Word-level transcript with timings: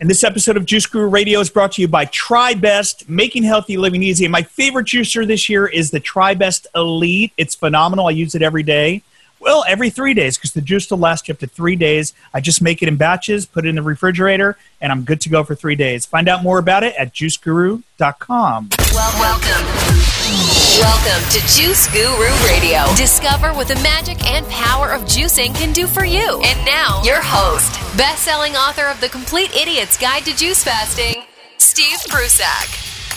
And 0.00 0.08
this 0.08 0.22
episode 0.22 0.56
of 0.56 0.64
Juice 0.64 0.86
Guru 0.86 1.08
Radio 1.08 1.40
is 1.40 1.50
brought 1.50 1.72
to 1.72 1.82
you 1.82 1.88
by 1.88 2.06
TriBest, 2.06 3.08
making 3.08 3.42
healthy 3.42 3.76
living 3.76 4.04
easy. 4.04 4.24
And 4.24 4.30
my 4.30 4.42
favorite 4.42 4.86
juicer 4.86 5.26
this 5.26 5.48
year 5.48 5.66
is 5.66 5.90
the 5.90 6.00
TriBest 6.00 6.66
Elite. 6.76 7.32
It's 7.36 7.56
phenomenal. 7.56 8.06
I 8.06 8.10
use 8.10 8.36
it 8.36 8.42
every 8.42 8.62
day. 8.62 9.02
Well, 9.40 9.64
every 9.66 9.90
three 9.90 10.14
days 10.14 10.36
because 10.36 10.52
the 10.52 10.60
juice 10.60 10.88
will 10.88 10.98
last 10.98 11.26
you 11.26 11.34
up 11.34 11.40
to 11.40 11.48
three 11.48 11.74
days. 11.74 12.14
I 12.32 12.40
just 12.40 12.62
make 12.62 12.80
it 12.80 12.86
in 12.86 12.96
batches, 12.96 13.44
put 13.44 13.66
it 13.66 13.70
in 13.70 13.74
the 13.74 13.82
refrigerator, 13.82 14.56
and 14.80 14.92
I'm 14.92 15.02
good 15.02 15.20
to 15.22 15.28
go 15.30 15.42
for 15.42 15.56
three 15.56 15.76
days. 15.76 16.06
Find 16.06 16.28
out 16.28 16.44
more 16.44 16.60
about 16.60 16.84
it 16.84 16.94
at 16.94 17.12
juiceguru.com. 17.12 18.68
Well, 18.92 19.20
welcome. 19.20 19.97
Welcome 20.28 21.26
to 21.30 21.40
Juice 21.46 21.88
Guru 21.88 22.28
Radio. 22.44 22.84
Discover 22.96 23.54
what 23.54 23.66
the 23.66 23.76
magic 23.76 24.22
and 24.30 24.46
power 24.48 24.92
of 24.92 25.04
juicing 25.04 25.54
can 25.54 25.72
do 25.72 25.86
for 25.86 26.04
you. 26.04 26.42
And 26.44 26.66
now, 26.66 27.02
your 27.02 27.22
host, 27.22 27.72
best-selling 27.96 28.54
author 28.54 28.84
of 28.88 29.00
The 29.00 29.08
Complete 29.08 29.56
Idiot's 29.56 29.96
Guide 29.96 30.26
to 30.26 30.36
Juice 30.36 30.62
Fasting, 30.62 31.22
Steve 31.56 31.96
Prussack. 32.10 32.68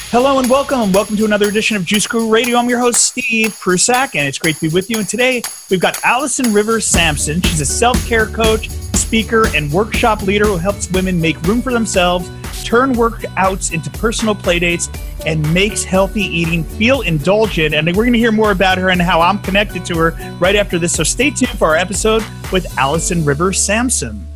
Hello 0.09 0.39
and 0.39 0.49
welcome. 0.49 0.93
Welcome 0.93 1.17
to 1.17 1.25
another 1.25 1.49
edition 1.49 1.75
of 1.75 1.83
Juice 1.83 2.07
Guru 2.07 2.29
Radio. 2.29 2.57
I'm 2.57 2.69
your 2.69 2.79
host, 2.79 3.02
Steve 3.02 3.59
Prussack, 3.59 4.16
and 4.16 4.25
it's 4.25 4.38
great 4.39 4.55
to 4.55 4.69
be 4.69 4.73
with 4.73 4.89
you. 4.89 4.99
And 4.99 5.09
today 5.09 5.41
we've 5.69 5.81
got 5.81 6.02
Allison 6.05 6.53
Rivers 6.53 6.85
Samson. 6.85 7.41
She's 7.41 7.59
a 7.59 7.66
self 7.66 8.07
care 8.07 8.27
coach, 8.27 8.69
speaker, 8.95 9.47
and 9.53 9.69
workshop 9.73 10.21
leader 10.21 10.45
who 10.45 10.55
helps 10.55 10.89
women 10.91 11.19
make 11.19 11.41
room 11.41 11.61
for 11.61 11.73
themselves, 11.73 12.30
turn 12.63 12.93
workouts 12.93 13.71
into 13.71 13.89
personal 13.91 14.35
playdates, 14.35 14.89
and 15.25 15.53
makes 15.53 15.83
healthy 15.83 16.23
eating 16.23 16.63
feel 16.63 17.02
indulgent. 17.02 17.75
And 17.75 17.88
we're 17.88 18.03
going 18.03 18.13
to 18.13 18.19
hear 18.19 18.31
more 18.31 18.52
about 18.52 18.77
her 18.77 18.89
and 18.89 19.02
how 19.02 19.21
I'm 19.21 19.39
connected 19.39 19.85
to 19.85 19.97
her 19.97 20.11
right 20.39 20.55
after 20.55 20.79
this. 20.79 20.93
So 20.93 21.03
stay 21.03 21.31
tuned 21.31 21.57
for 21.57 21.69
our 21.69 21.75
episode 21.75 22.23
with 22.52 22.77
Allison 22.77 23.25
Rivers 23.25 23.61
Samson. 23.61 24.27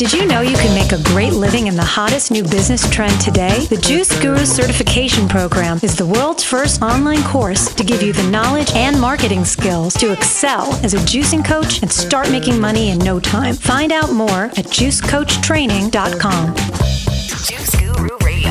Did 0.00 0.14
you 0.14 0.26
know 0.26 0.40
you 0.40 0.56
can 0.56 0.74
make 0.74 0.92
a 0.92 1.02
great 1.10 1.34
living 1.34 1.66
in 1.66 1.76
the 1.76 1.84
hottest 1.84 2.30
new 2.30 2.42
business 2.42 2.88
trend 2.88 3.20
today? 3.20 3.66
The 3.66 3.76
Juice 3.76 4.18
Guru 4.18 4.46
Certification 4.46 5.28
Program 5.28 5.78
is 5.82 5.94
the 5.94 6.06
world's 6.06 6.42
first 6.42 6.80
online 6.80 7.22
course 7.22 7.74
to 7.74 7.84
give 7.84 8.02
you 8.02 8.14
the 8.14 8.26
knowledge 8.30 8.72
and 8.72 8.98
marketing 8.98 9.44
skills 9.44 9.92
to 9.98 10.10
excel 10.10 10.72
as 10.82 10.94
a 10.94 10.98
juicing 11.00 11.44
coach 11.44 11.82
and 11.82 11.92
start 11.92 12.30
making 12.30 12.58
money 12.58 12.88
in 12.88 12.98
no 13.00 13.20
time. 13.20 13.54
Find 13.54 13.92
out 13.92 14.10
more 14.10 14.44
at 14.44 14.64
juicecoachtraining.com. 14.72 17.09
Juice 17.30 17.76
Guru 17.76 18.16
Radio. 18.24 18.50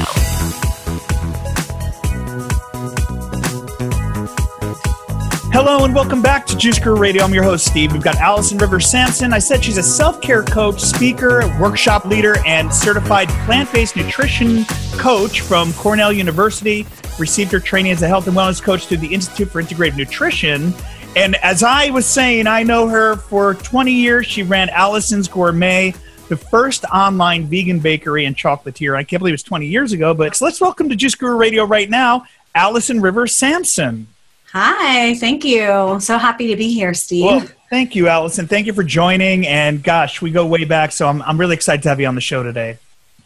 Hello 5.51 5.83
and 5.83 5.93
welcome 5.93 6.21
back 6.21 6.45
to 6.45 6.55
Juice 6.55 6.79
Guru 6.79 6.95
Radio. 6.95 7.23
I'm 7.23 7.33
your 7.33 7.43
host, 7.43 7.65
Steve. 7.65 7.91
We've 7.91 8.01
got 8.01 8.15
Allison 8.15 8.57
Rivers 8.57 8.89
Samson. 8.89 9.33
I 9.33 9.39
said 9.39 9.65
she's 9.65 9.77
a 9.77 9.83
self 9.83 10.21
care 10.21 10.43
coach, 10.43 10.79
speaker, 10.79 11.41
workshop 11.59 12.05
leader, 12.05 12.37
and 12.45 12.73
certified 12.73 13.27
plant 13.45 13.69
based 13.73 13.97
nutrition 13.97 14.63
coach 14.93 15.41
from 15.41 15.73
Cornell 15.73 16.13
University. 16.13 16.87
Received 17.19 17.51
her 17.51 17.59
training 17.59 17.91
as 17.91 18.01
a 18.01 18.07
health 18.07 18.27
and 18.27 18.37
wellness 18.37 18.63
coach 18.63 18.85
through 18.85 18.97
the 18.97 19.13
Institute 19.13 19.49
for 19.49 19.61
Integrative 19.61 19.97
Nutrition. 19.97 20.73
And 21.17 21.35
as 21.37 21.63
I 21.63 21.89
was 21.89 22.05
saying, 22.05 22.47
I 22.47 22.63
know 22.63 22.87
her 22.87 23.17
for 23.17 23.55
20 23.55 23.91
years. 23.91 24.25
She 24.25 24.43
ran 24.43 24.69
Allison's 24.69 25.27
Gourmet, 25.27 25.93
the 26.29 26.37
first 26.37 26.85
online 26.85 27.47
vegan 27.47 27.79
bakery 27.79 28.25
and 28.25 28.35
chocolatier. 28.35 28.95
I 28.95 29.03
can't 29.03 29.19
believe 29.19 29.33
it's 29.33 29.43
20 29.43 29.65
years 29.65 29.91
ago, 29.91 30.13
but 30.13 30.35
so 30.35 30.45
let's 30.45 30.61
welcome 30.61 30.87
to 30.89 30.95
Juice 30.95 31.15
Guru 31.15 31.35
Radio 31.35 31.65
right 31.65 31.89
now, 31.89 32.25
Allison 32.53 33.01
Rivers 33.01 33.35
Samson. 33.35 34.07
Hi, 34.53 35.15
thank 35.15 35.43
you. 35.43 35.97
So 35.99 36.17
happy 36.17 36.47
to 36.47 36.55
be 36.55 36.71
here, 36.71 36.93
Steve. 36.93 37.25
Well, 37.25 37.47
thank 37.69 37.95
you, 37.95 38.07
Allison. 38.07 38.47
Thank 38.47 38.67
you 38.67 38.73
for 38.73 38.83
joining. 38.83 39.45
And 39.47 39.83
gosh, 39.83 40.21
we 40.21 40.29
go 40.31 40.45
way 40.45 40.65
back, 40.65 40.91
so 40.91 41.07
I'm, 41.07 41.21
I'm 41.23 41.39
really 41.39 41.55
excited 41.55 41.81
to 41.83 41.89
have 41.89 41.99
you 41.99 42.07
on 42.07 42.15
the 42.15 42.21
show 42.21 42.43
today. 42.43 42.77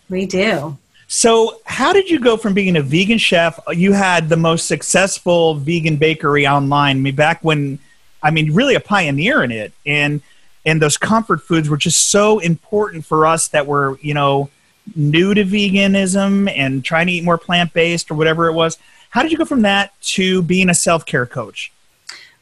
we 0.10 0.26
do. 0.26 0.78
So, 1.08 1.60
how 1.66 1.92
did 1.94 2.10
you 2.10 2.20
go 2.20 2.38
from 2.38 2.54
being 2.54 2.78
a 2.78 2.82
vegan 2.82 3.18
chef? 3.18 3.60
You 3.72 3.92
had 3.92 4.30
the 4.30 4.38
most 4.38 4.68
successful 4.68 5.56
vegan 5.56 5.98
bakery 5.98 6.48
online. 6.48 6.98
I 6.98 7.00
mean, 7.02 7.16
back 7.16 7.44
when, 7.44 7.80
I 8.24 8.32
mean, 8.32 8.54
really 8.54 8.76
a 8.76 8.80
pioneer 8.80 9.44
in 9.44 9.52
it, 9.52 9.74
and 9.86 10.22
and 10.66 10.82
those 10.82 10.98
comfort 10.98 11.42
foods 11.42 11.70
were 11.70 11.78
just 11.78 12.10
so 12.10 12.40
important 12.40 13.06
for 13.06 13.26
us 13.26 13.48
that 13.50 13.68
were, 13.68 13.98
you 14.02 14.14
know, 14.14 14.50
new 14.96 15.34
to 15.34 15.44
veganism 15.44 16.52
and 16.56 16.84
trying 16.84 17.08
to 17.08 17.14
eat 17.14 17.24
more 17.24 17.38
plant 17.38 17.74
based 17.74 18.12
or 18.12 18.16
whatever 18.16 18.48
it 18.48 18.54
was. 18.54 18.78
How 19.10 19.22
did 19.22 19.32
you 19.32 19.38
go 19.38 19.46
from 19.46 19.62
that 19.62 20.00
to 20.02 20.42
being 20.42 20.70
a 20.70 20.74
self 20.74 21.06
care 21.06 21.26
coach? 21.26 21.72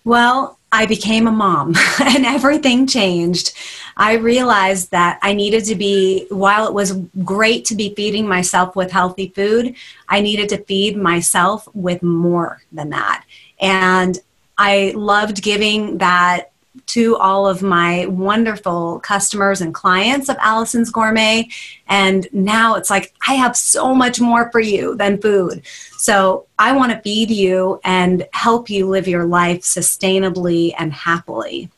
Well, 0.03 0.57
I 0.71 0.85
became 0.85 1.27
a 1.27 1.31
mom 1.31 1.75
and 1.99 2.25
everything 2.25 2.87
changed. 2.87 3.53
I 3.97 4.13
realized 4.13 4.91
that 4.91 5.19
I 5.21 5.33
needed 5.33 5.65
to 5.65 5.75
be, 5.75 6.27
while 6.29 6.65
it 6.65 6.73
was 6.73 6.93
great 7.23 7.65
to 7.65 7.75
be 7.75 7.93
feeding 7.93 8.27
myself 8.27 8.75
with 8.75 8.91
healthy 8.91 9.33
food, 9.35 9.75
I 10.07 10.21
needed 10.21 10.49
to 10.49 10.63
feed 10.63 10.95
myself 10.95 11.67
with 11.73 12.01
more 12.01 12.61
than 12.71 12.89
that. 12.91 13.25
And 13.59 14.17
I 14.57 14.93
loved 14.95 15.43
giving 15.43 15.97
that 15.97 16.50
to 16.91 17.15
all 17.17 17.47
of 17.47 17.61
my 17.61 18.05
wonderful 18.07 18.99
customers 18.99 19.61
and 19.61 19.73
clients 19.73 20.27
of 20.27 20.35
Allison's 20.39 20.91
Gourmet. 20.91 21.47
And 21.87 22.27
now 22.33 22.75
it's 22.75 22.89
like, 22.89 23.13
I 23.27 23.35
have 23.35 23.55
so 23.55 23.95
much 23.95 24.19
more 24.19 24.51
for 24.51 24.59
you 24.59 24.95
than 24.95 25.21
food. 25.21 25.61
So 25.97 26.47
I 26.59 26.75
want 26.75 26.91
to 26.91 26.99
feed 26.99 27.31
you 27.31 27.79
and 27.83 28.27
help 28.33 28.69
you 28.69 28.87
live 28.87 29.07
your 29.07 29.25
life 29.25 29.61
sustainably 29.61 30.73
and 30.77 30.91
happily. 30.91 31.69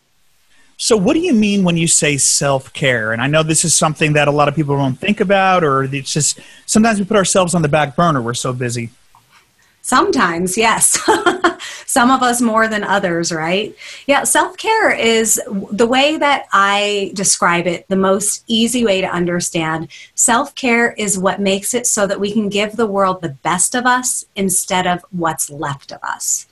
So, 0.77 0.97
what 0.97 1.13
do 1.13 1.19
you 1.19 1.33
mean 1.33 1.63
when 1.63 1.77
you 1.77 1.87
say 1.87 2.17
self 2.17 2.73
care? 2.73 3.13
And 3.13 3.21
I 3.21 3.27
know 3.27 3.43
this 3.43 3.63
is 3.63 3.75
something 3.75 4.13
that 4.13 4.27
a 4.27 4.31
lot 4.31 4.47
of 4.47 4.55
people 4.55 4.75
don't 4.75 4.99
think 4.99 5.21
about, 5.21 5.63
or 5.63 5.83
it's 5.83 6.11
just 6.11 6.39
sometimes 6.65 6.99
we 6.99 7.05
put 7.05 7.15
ourselves 7.15 7.53
on 7.53 7.61
the 7.61 7.69
back 7.69 7.95
burner. 7.95 8.21
We're 8.21 8.33
so 8.33 8.51
busy. 8.51 8.89
Sometimes, 9.81 10.57
yes. 10.57 10.97
Some 11.93 12.09
of 12.09 12.23
us 12.23 12.41
more 12.41 12.67
than 12.67 12.83
others, 12.83 13.31
right? 13.31 13.75
Yeah, 14.07 14.23
self 14.23 14.57
care 14.57 14.91
is 14.91 15.39
the 15.71 15.85
way 15.85 16.17
that 16.17 16.47
I 16.51 17.11
describe 17.13 17.67
it, 17.67 17.87
the 17.87 17.95
most 17.95 18.43
easy 18.47 18.83
way 18.83 18.99
to 18.99 19.07
understand. 19.07 19.89
Self 20.15 20.55
care 20.55 20.93
is 20.93 21.19
what 21.19 21.39
makes 21.39 21.75
it 21.75 21.85
so 21.85 22.07
that 22.07 22.19
we 22.19 22.33
can 22.33 22.49
give 22.49 22.75
the 22.75 22.87
world 22.87 23.21
the 23.21 23.37
best 23.43 23.75
of 23.75 23.85
us 23.85 24.25
instead 24.35 24.87
of 24.87 25.05
what's 25.11 25.51
left 25.51 25.91
of 25.91 25.99
us. 26.01 26.47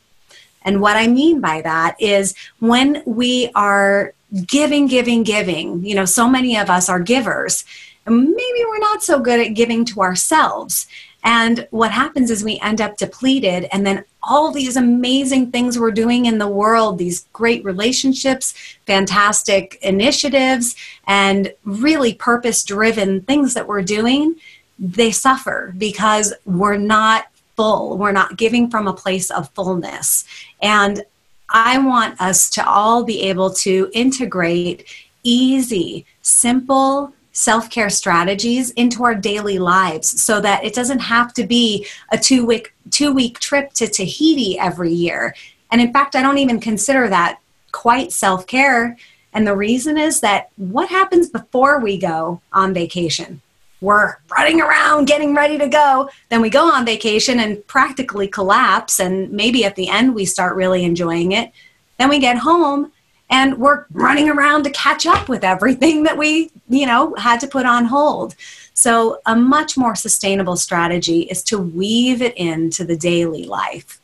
And 0.62 0.80
what 0.80 0.96
I 0.96 1.08
mean 1.08 1.42
by 1.42 1.62
that 1.62 1.96
is 2.00 2.36
when 2.60 3.02
we 3.08 3.50
are 3.56 4.14
giving, 4.46 4.86
giving, 4.86 5.24
giving, 5.24 5.84
you 5.84 5.96
know, 5.96 6.06
so 6.06 6.30
many 6.30 6.56
of 6.56 6.70
us 6.70 6.88
are 6.88 7.00
givers. 7.00 7.66
Maybe 8.06 8.66
we're 8.68 8.78
not 8.78 9.02
so 9.02 9.20
good 9.20 9.40
at 9.40 9.56
giving 9.56 9.86
to 9.86 10.02
ourselves. 10.02 10.86
And 11.24 11.68
what 11.72 11.92
happens 11.92 12.30
is 12.30 12.44
we 12.44 12.60
end 12.60 12.80
up 12.80 12.98
depleted, 12.98 13.68
and 13.72 13.88
then 13.88 14.06
all 14.24 14.52
these 14.52 14.78
amazing 14.78 15.52
things 15.52 15.80
we're 15.80 15.92
doing 15.92 16.26
in 16.26 16.38
the 16.38 16.48
world, 16.48 16.98
these 16.98 17.26
great 17.34 17.64
relationships, 17.64 18.54
fantastic 18.86 19.80
initiatives, 19.82 20.76
and 21.08 21.54
really 21.64 22.14
purpose 22.14 22.64
driven 22.64 23.22
things 23.22 23.54
that 23.54 23.68
we're 23.68 23.82
doing, 23.82 24.36
they 24.78 25.12
suffer 25.12 25.74
because 25.78 26.34
we're 26.46 26.78
not 26.78 27.26
full. 27.56 27.98
We're 27.98 28.12
not 28.12 28.38
giving 28.38 28.70
from 28.70 28.88
a 28.88 28.94
place 28.94 29.30
of 29.30 29.50
fullness. 29.52 30.26
And 30.62 31.04
I 31.50 31.78
want 31.80 32.20
us 32.22 32.50
to 32.52 32.68
all 32.68 33.04
be 33.04 33.24
able 33.24 33.52
to 33.56 33.90
integrate 33.94 34.86
easy, 35.24 36.06
simple, 36.22 37.14
self 37.42 37.72
care 37.72 37.90
strategies 37.90 38.70
into 38.72 39.04
our 39.04 39.16
daily 39.16 39.58
lives 39.58 40.22
so 40.22 40.40
that 40.40 40.64
it 40.64 40.76
doesn't 40.76 41.00
have 41.00 41.34
to 41.34 41.44
be 41.46 41.88
a 42.12 42.18
two 42.18 42.46
week 42.46 42.74
two 42.92 43.12
week 43.12 43.40
trip 43.40 43.74
to 43.74 43.88
Tahiti 43.88 44.60
every 44.60 44.94
year. 44.94 45.36
And 45.72 45.82
in 45.82 45.92
fact, 45.92 46.16
I 46.16 46.22
don't 46.22 46.38
even 46.38 46.60
consider 46.60 47.10
that 47.10 47.40
quite 47.72 48.12
self 48.12 48.46
care. 48.46 48.96
And 49.34 49.48
the 49.48 49.56
reason 49.56 49.98
is 49.98 50.20
that 50.20 50.50
what 50.58 50.90
happens 50.90 51.30
before 51.30 51.80
we 51.80 51.98
go 51.98 52.42
on 52.54 52.74
vacation? 52.74 53.42
We're 53.80 54.18
running 54.30 54.62
around 54.62 55.06
getting 55.06 55.34
ready 55.34 55.58
to 55.58 55.68
go. 55.68 56.10
Then 56.30 56.42
we 56.42 56.52
go 56.52 56.72
on 56.72 56.86
vacation 56.86 57.40
and 57.40 57.66
practically 57.66 58.28
collapse. 58.28 59.00
And 59.00 59.32
maybe 59.32 59.66
at 59.66 59.76
the 59.76 59.90
end 59.90 60.14
we 60.14 60.26
start 60.26 60.56
really 60.56 60.84
enjoying 60.84 61.32
it. 61.32 61.52
Then 61.98 62.10
we 62.10 62.20
get 62.20 62.38
home 62.38 62.92
and 63.32 63.58
we're 63.58 63.86
running 63.94 64.30
around 64.30 64.64
to 64.64 64.70
catch 64.72 65.08
up 65.08 65.28
with 65.28 65.44
everything 65.44 66.04
that 66.04 66.18
we 66.18 66.52
you 66.70 66.86
know 66.86 67.16
had 67.16 67.40
to 67.40 67.48
put 67.48 67.66
on 67.66 67.86
hold 67.86 68.36
so 68.74 69.20
a 69.26 69.36
much 69.36 69.78
more 69.78 69.96
sustainable 69.96 70.56
strategy 70.56 71.22
is 71.22 71.42
to 71.42 71.58
weave 71.58 72.22
it 72.22 72.36
into 72.38 72.84
the 72.84 72.96
daily 72.96 73.46
life 73.46 73.98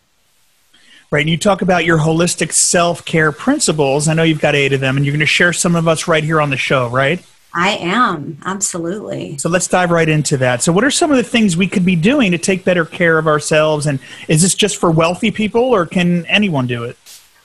Right, 1.10 1.22
and 1.22 1.30
you 1.30 1.38
talk 1.38 1.62
about 1.62 1.86
your 1.86 2.00
holistic 2.00 2.52
self 2.52 3.06
care 3.06 3.32
principles. 3.32 4.10
I 4.10 4.14
know 4.14 4.24
you've 4.24 4.42
got 4.42 4.56
eight 4.56 4.74
of 4.74 4.82
them, 4.82 4.98
and 4.98 5.06
you're 5.06 5.14
going 5.14 5.22
to 5.22 5.26
share 5.26 5.54
some 5.54 5.74
of 5.74 5.88
us 5.88 6.06
right 6.06 6.22
here 6.22 6.42
on 6.42 6.50
the 6.50 6.58
show, 6.58 6.90
right? 6.90 7.24
i 7.54 7.70
am 7.78 8.38
absolutely 8.46 9.38
So 9.38 9.48
let's 9.48 9.68
dive 9.68 9.90
right 9.90 10.10
into 10.10 10.36
that. 10.38 10.62
So, 10.62 10.74
what 10.74 10.84
are 10.84 10.92
some 10.92 11.10
of 11.10 11.18
the 11.18 11.24
things 11.24 11.56
we 11.56 11.68
could 11.68 11.86
be 11.86 11.96
doing 11.96 12.32
to 12.32 12.38
take 12.38 12.66
better 12.66 12.84
care 12.84 13.18
of 13.18 13.26
ourselves? 13.26 13.88
And 13.88 14.00
is 14.28 14.42
this 14.42 14.54
just 14.54 14.78
for 14.78 14.92
wealthy 14.92 15.32
people, 15.32 15.62
or 15.62 15.86
can 15.86 16.26
anyone 16.26 16.68
do 16.68 16.84
it? 16.84 16.98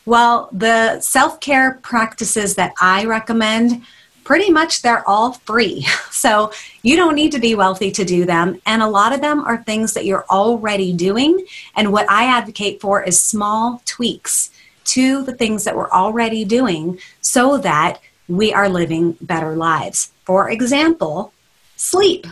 Well 0.04 0.48
the 0.52 1.00
self-care 1.00 1.78
practices 1.82 2.54
that 2.54 2.72
i 2.80 3.04
recommend 3.04 3.82
pretty 4.24 4.50
much 4.50 4.82
they're 4.82 5.08
all 5.08 5.32
free. 5.32 5.86
So 6.22 6.52
you 6.82 6.94
don't 6.94 7.16
need 7.16 7.32
to 7.32 7.40
be 7.40 7.56
wealthy 7.56 7.90
to 7.90 8.04
do 8.04 8.24
them. 8.24 8.60
And 8.64 8.80
a 8.80 8.88
lot 8.88 9.12
of 9.12 9.20
them 9.20 9.40
are 9.40 9.56
things 9.56 9.92
that 9.94 10.04
you're 10.04 10.24
already 10.30 10.92
doing. 10.92 11.44
And 11.74 11.92
what 11.92 12.08
I 12.08 12.26
advocate 12.26 12.80
for 12.80 13.02
is 13.02 13.20
small 13.20 13.82
tweaks 13.84 14.50
to 14.84 15.24
the 15.24 15.34
things 15.34 15.64
that 15.64 15.74
we're 15.74 15.90
already 15.90 16.44
doing 16.44 17.00
so 17.20 17.58
that 17.58 17.98
we 18.28 18.52
are 18.52 18.68
living 18.68 19.16
better 19.20 19.56
lives. 19.56 20.12
For 20.24 20.48
example, 20.48 21.32
sleep. 21.74 22.24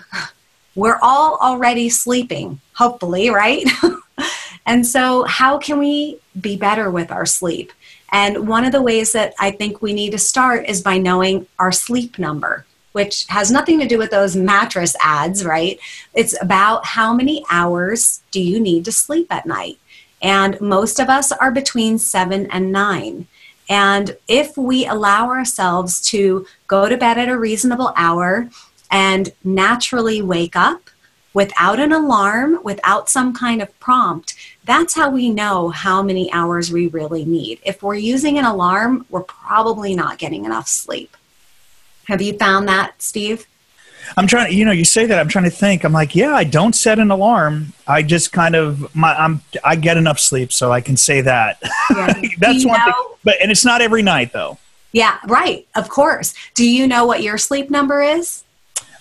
We're 0.76 1.00
all 1.02 1.36
already 1.38 1.88
sleeping, 1.88 2.60
hopefully, 2.74 3.28
right? 3.30 3.66
and 4.66 4.86
so, 4.86 5.24
how 5.24 5.58
can 5.58 5.78
we 5.78 6.18
be 6.40 6.56
better 6.56 6.90
with 6.90 7.10
our 7.10 7.26
sleep? 7.26 7.72
And 8.12 8.48
one 8.48 8.64
of 8.64 8.72
the 8.72 8.82
ways 8.82 9.12
that 9.12 9.34
I 9.38 9.50
think 9.50 9.80
we 9.80 9.92
need 9.92 10.10
to 10.12 10.18
start 10.18 10.68
is 10.68 10.82
by 10.82 10.98
knowing 10.98 11.46
our 11.58 11.72
sleep 11.72 12.18
number, 12.18 12.66
which 12.92 13.26
has 13.28 13.50
nothing 13.50 13.78
to 13.80 13.86
do 13.86 13.98
with 13.98 14.10
those 14.10 14.36
mattress 14.36 14.96
ads, 15.00 15.44
right? 15.44 15.78
It's 16.14 16.40
about 16.42 16.86
how 16.86 17.14
many 17.14 17.44
hours 17.50 18.22
do 18.30 18.40
you 18.40 18.58
need 18.58 18.84
to 18.86 18.92
sleep 18.92 19.28
at 19.30 19.46
night. 19.46 19.78
And 20.22 20.60
most 20.60 20.98
of 20.98 21.08
us 21.08 21.32
are 21.32 21.50
between 21.50 21.98
seven 21.98 22.46
and 22.50 22.72
nine. 22.72 23.26
And 23.68 24.16
if 24.26 24.56
we 24.56 24.86
allow 24.86 25.28
ourselves 25.28 26.00
to 26.10 26.46
go 26.66 26.88
to 26.88 26.96
bed 26.96 27.16
at 27.16 27.28
a 27.28 27.38
reasonable 27.38 27.92
hour 27.96 28.50
and 28.90 29.32
naturally 29.44 30.20
wake 30.20 30.56
up 30.56 30.89
without 31.32 31.78
an 31.78 31.92
alarm, 31.92 32.60
without 32.62 33.08
some 33.08 33.32
kind 33.32 33.62
of 33.62 33.78
prompt, 33.80 34.34
that's 34.64 34.94
how 34.94 35.10
we 35.10 35.30
know 35.30 35.68
how 35.68 36.02
many 36.02 36.32
hours 36.32 36.72
we 36.72 36.88
really 36.88 37.24
need. 37.24 37.60
If 37.64 37.82
we're 37.82 37.94
using 37.94 38.38
an 38.38 38.44
alarm, 38.44 39.06
we're 39.10 39.22
probably 39.22 39.94
not 39.94 40.18
getting 40.18 40.44
enough 40.44 40.68
sleep. 40.68 41.16
Have 42.04 42.20
you 42.20 42.36
found 42.36 42.68
that, 42.68 43.00
Steve? 43.00 43.46
I'm 44.16 44.26
trying 44.26 44.50
to, 44.50 44.54
you 44.56 44.64
know, 44.64 44.72
you 44.72 44.84
say 44.84 45.06
that. 45.06 45.18
I'm 45.18 45.28
trying 45.28 45.44
to 45.44 45.50
think. 45.50 45.84
I'm 45.84 45.92
like, 45.92 46.16
yeah, 46.16 46.34
I 46.34 46.44
don't 46.44 46.74
set 46.74 46.98
an 46.98 47.10
alarm. 47.10 47.72
I 47.86 48.02
just 48.02 48.32
kind 48.32 48.56
of, 48.56 48.94
my, 48.94 49.14
I'm, 49.14 49.42
I 49.62 49.76
get 49.76 49.96
enough 49.96 50.18
sleep, 50.18 50.52
so 50.52 50.72
I 50.72 50.80
can 50.80 50.96
say 50.96 51.20
that. 51.20 51.58
Yeah. 51.90 52.20
That's 52.38 52.64
one 52.64 52.78
know? 52.78 52.84
thing. 52.86 52.94
But 53.22 53.36
and 53.40 53.50
it's 53.50 53.64
not 53.64 53.82
every 53.82 54.02
night 54.02 54.32
though. 54.32 54.58
Yeah, 54.92 55.18
right. 55.26 55.68
Of 55.76 55.88
course. 55.88 56.34
Do 56.54 56.68
you 56.68 56.86
know 56.86 57.04
what 57.04 57.22
your 57.22 57.38
sleep 57.38 57.70
number 57.70 58.02
is? 58.02 58.42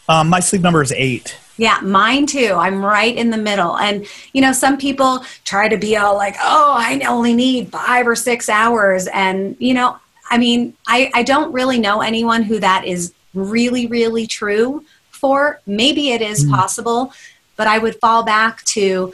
Um, 0.07 0.29
my 0.29 0.39
sleep 0.39 0.61
number 0.61 0.81
is 0.81 0.91
eight. 0.91 1.37
Yeah, 1.59 1.81
mine 1.81 2.25
too. 2.25 2.53
I'm 2.53 2.83
right 2.83 3.13
in 3.13 3.31
the 3.31 3.37
middle. 3.37 3.77
And, 3.77 4.07
you 4.31 4.41
know, 4.41 4.53
some 4.53 4.77
people 4.77 5.25
try 5.43 5.67
to 5.67 5.75
be 5.77 5.97
all 5.97 6.15
like, 6.15 6.35
oh, 6.39 6.73
I 6.77 7.01
only 7.05 7.33
need 7.33 7.69
five 7.69 8.07
or 8.07 8.15
six 8.15 8.47
hours. 8.47 9.07
And, 9.07 9.57
you 9.59 9.73
know, 9.73 9.97
I 10.31 10.37
mean, 10.37 10.73
I, 10.87 11.11
I 11.13 11.23
don't 11.23 11.51
really 11.51 11.77
know 11.77 11.99
anyone 11.99 12.43
who 12.43 12.59
that 12.59 12.85
is 12.85 13.13
really, 13.33 13.87
really 13.87 14.25
true 14.25 14.85
for. 15.11 15.59
Maybe 15.67 16.11
it 16.11 16.21
is 16.21 16.45
mm. 16.45 16.51
possible, 16.51 17.11
but 17.57 17.67
I 17.67 17.77
would 17.77 17.99
fall 17.99 18.23
back 18.23 18.63
to 18.75 19.13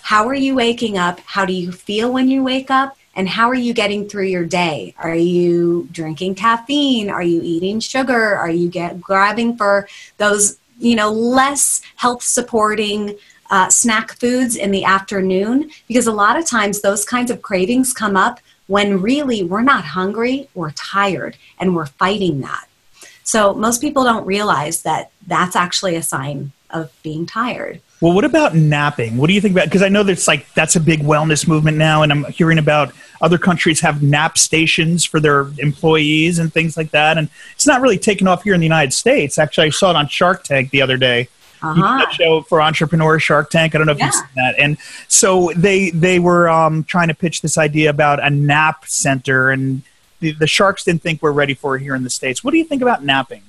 how 0.00 0.26
are 0.28 0.34
you 0.34 0.54
waking 0.54 0.96
up? 0.96 1.20
How 1.26 1.44
do 1.44 1.52
you 1.52 1.72
feel 1.72 2.10
when 2.10 2.28
you 2.28 2.42
wake 2.42 2.70
up? 2.70 2.96
And 3.14 3.28
how 3.28 3.50
are 3.50 3.54
you 3.54 3.74
getting 3.74 4.08
through 4.08 4.26
your 4.26 4.46
day? 4.46 4.94
Are 4.98 5.14
you 5.14 5.88
drinking 5.92 6.36
caffeine? 6.36 7.10
Are 7.10 7.22
you 7.22 7.42
eating 7.42 7.80
sugar? 7.80 8.34
Are 8.36 8.50
you 8.50 8.70
get 8.70 8.98
grabbing 8.98 9.58
for 9.58 9.88
those 10.16 10.58
you 10.78 10.96
know, 10.96 11.10
less 11.10 11.82
health 11.96 12.22
supporting 12.22 13.16
uh, 13.50 13.68
snack 13.68 14.18
foods 14.18 14.56
in 14.56 14.70
the 14.70 14.84
afternoon 14.84 15.70
because 15.86 16.06
a 16.06 16.12
lot 16.12 16.38
of 16.38 16.46
times 16.46 16.80
those 16.80 17.04
kinds 17.04 17.30
of 17.30 17.42
cravings 17.42 17.92
come 17.92 18.16
up 18.16 18.40
when 18.66 19.00
really 19.00 19.44
we're 19.44 19.62
not 19.62 19.84
hungry, 19.84 20.48
we're 20.54 20.72
tired, 20.72 21.36
and 21.58 21.74
we're 21.74 21.86
fighting 21.86 22.40
that. 22.40 22.66
So 23.22 23.54
most 23.54 23.80
people 23.80 24.04
don't 24.04 24.26
realize 24.26 24.82
that 24.82 25.10
that's 25.26 25.56
actually 25.56 25.96
a 25.96 26.02
sign 26.02 26.52
of 26.70 26.92
being 27.02 27.26
tired. 27.26 27.80
Well, 28.00 28.12
what 28.12 28.24
about 28.24 28.54
napping? 28.54 29.16
What 29.16 29.28
do 29.28 29.32
you 29.32 29.40
think 29.40 29.52
about? 29.52 29.64
Because 29.64 29.82
I 29.82 29.88
know 29.88 30.02
that's 30.02 30.28
like 30.28 30.52
that's 30.54 30.76
a 30.76 30.80
big 30.80 31.00
wellness 31.00 31.48
movement 31.48 31.78
now, 31.78 32.02
and 32.02 32.12
I'm 32.12 32.24
hearing 32.24 32.58
about 32.58 32.92
other 33.20 33.38
countries 33.38 33.80
have 33.80 34.02
nap 34.02 34.38
stations 34.38 35.04
for 35.04 35.20
their 35.20 35.48
employees 35.58 36.38
and 36.38 36.52
things 36.52 36.76
like 36.76 36.90
that. 36.90 37.18
And 37.18 37.28
it's 37.54 37.66
not 37.66 37.80
really 37.80 37.98
taken 37.98 38.28
off 38.28 38.42
here 38.42 38.54
in 38.54 38.60
the 38.60 38.66
United 38.66 38.92
States. 38.92 39.38
Actually, 39.38 39.68
I 39.68 39.70
saw 39.70 39.90
it 39.90 39.96
on 39.96 40.08
Shark 40.08 40.44
Tank 40.44 40.70
the 40.70 40.82
other 40.82 40.96
day. 40.96 41.28
Uh-huh. 41.62 42.08
show 42.10 42.42
for 42.42 42.60
entrepreneurs, 42.60 43.22
Shark 43.22 43.50
Tank. 43.50 43.74
I 43.74 43.78
don't 43.78 43.86
know 43.86 43.94
if 43.94 43.98
yeah. 43.98 44.06
you've 44.06 44.14
seen 44.14 44.26
that. 44.36 44.58
And 44.58 44.76
so 45.08 45.50
they 45.56 45.90
they 45.90 46.18
were 46.18 46.50
um, 46.50 46.84
trying 46.84 47.08
to 47.08 47.14
pitch 47.14 47.40
this 47.40 47.56
idea 47.56 47.88
about 47.88 48.22
a 48.22 48.28
nap 48.28 48.84
center, 48.86 49.50
and 49.50 49.82
the, 50.20 50.32
the 50.32 50.46
sharks 50.46 50.84
didn't 50.84 51.02
think 51.02 51.22
we're 51.22 51.32
ready 51.32 51.54
for 51.54 51.74
it 51.76 51.80
here 51.80 51.94
in 51.94 52.02
the 52.02 52.10
states. 52.10 52.44
What 52.44 52.50
do 52.50 52.58
you 52.58 52.64
think 52.64 52.82
about 52.82 53.04
napping? 53.04 53.42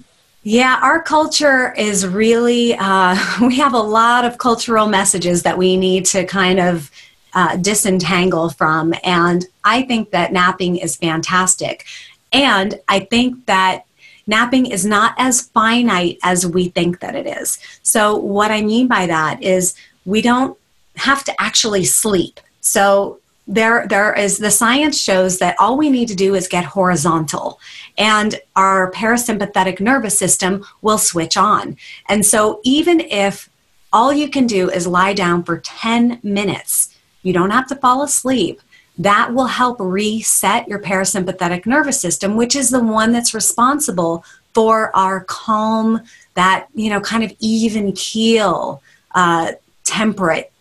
Yeah, 0.43 0.79
our 0.81 1.01
culture 1.01 1.73
is 1.73 2.07
really, 2.07 2.73
uh, 2.75 3.17
we 3.41 3.57
have 3.57 3.73
a 3.73 3.79
lot 3.79 4.23
of 4.23 4.37
cultural 4.37 4.87
messages 4.87 5.43
that 5.43 5.57
we 5.57 5.75
need 5.75 6.05
to 6.07 6.25
kind 6.25 6.59
of 6.59 6.89
uh, 7.37 7.55
disentangle 7.55 8.49
from. 8.49 8.95
And 9.03 9.45
I 9.63 9.83
think 9.83 10.09
that 10.09 10.33
napping 10.33 10.77
is 10.77 10.95
fantastic. 10.95 11.85
And 12.33 12.79
I 12.87 13.01
think 13.01 13.45
that 13.45 13.85
napping 14.25 14.65
is 14.65 14.87
not 14.87 15.13
as 15.19 15.41
finite 15.41 16.17
as 16.23 16.47
we 16.47 16.69
think 16.69 16.99
that 16.99 17.15
it 17.15 17.27
is. 17.27 17.59
So, 17.83 18.15
what 18.15 18.49
I 18.49 18.63
mean 18.63 18.87
by 18.87 19.05
that 19.05 19.43
is 19.43 19.75
we 20.03 20.23
don't 20.23 20.57
have 20.95 21.23
to 21.25 21.33
actually 21.39 21.85
sleep. 21.85 22.39
So, 22.61 23.19
there 23.47 23.85
there 23.87 24.13
is 24.15 24.39
the 24.39 24.51
science 24.51 24.99
shows 24.99 25.37
that 25.37 25.55
all 25.59 25.77
we 25.77 25.91
need 25.91 26.07
to 26.07 26.15
do 26.15 26.33
is 26.33 26.47
get 26.47 26.65
horizontal 26.65 27.59
and 27.97 28.41
our 28.55 28.91
parasympathetic 28.91 29.79
nervous 29.79 30.19
system 30.19 30.65
will 30.81 30.97
switch 30.97 31.37
on 31.37 31.77
and 32.09 32.25
so 32.25 32.59
even 32.65 32.99
if 32.99 33.49
all 33.93 34.11
you 34.11 34.29
can 34.29 34.47
do 34.47 34.69
is 34.69 34.85
lie 34.85 35.13
down 35.13 35.45
for 35.45 35.59
10 35.59 36.19
minutes 36.23 36.96
you 37.27 37.33
don't 37.33 37.51
have 37.51 37.67
to 37.67 37.75
fall 37.75 38.03
asleep 38.03 38.61
that 38.99 39.33
will 39.33 39.45
help 39.45 39.77
reset 39.79 40.67
your 40.67 40.79
parasympathetic 40.79 41.65
nervous 41.65 41.99
system 41.99 42.35
which 42.35 42.55
is 42.55 42.69
the 42.69 42.83
one 42.83 43.11
that's 43.11 43.33
responsible 43.33 44.23
for 44.53 44.95
our 44.95 45.23
calm 45.25 46.01
that 46.33 46.67
you 46.73 46.89
know 46.89 46.99
kind 47.01 47.23
of 47.23 47.31
even 47.39 47.91
keel 47.91 48.81
uh, 49.13 49.51
temperate 49.83 50.51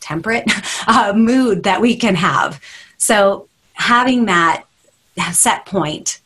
temperate 0.00 0.44
uh, 0.86 1.12
mood 1.14 1.62
that 1.62 1.80
we 1.80 1.96
can 1.96 2.14
have. 2.14 2.60
So 2.98 3.48
having 3.74 4.26
that 4.26 4.64
set 5.32 5.66
point 5.66 6.20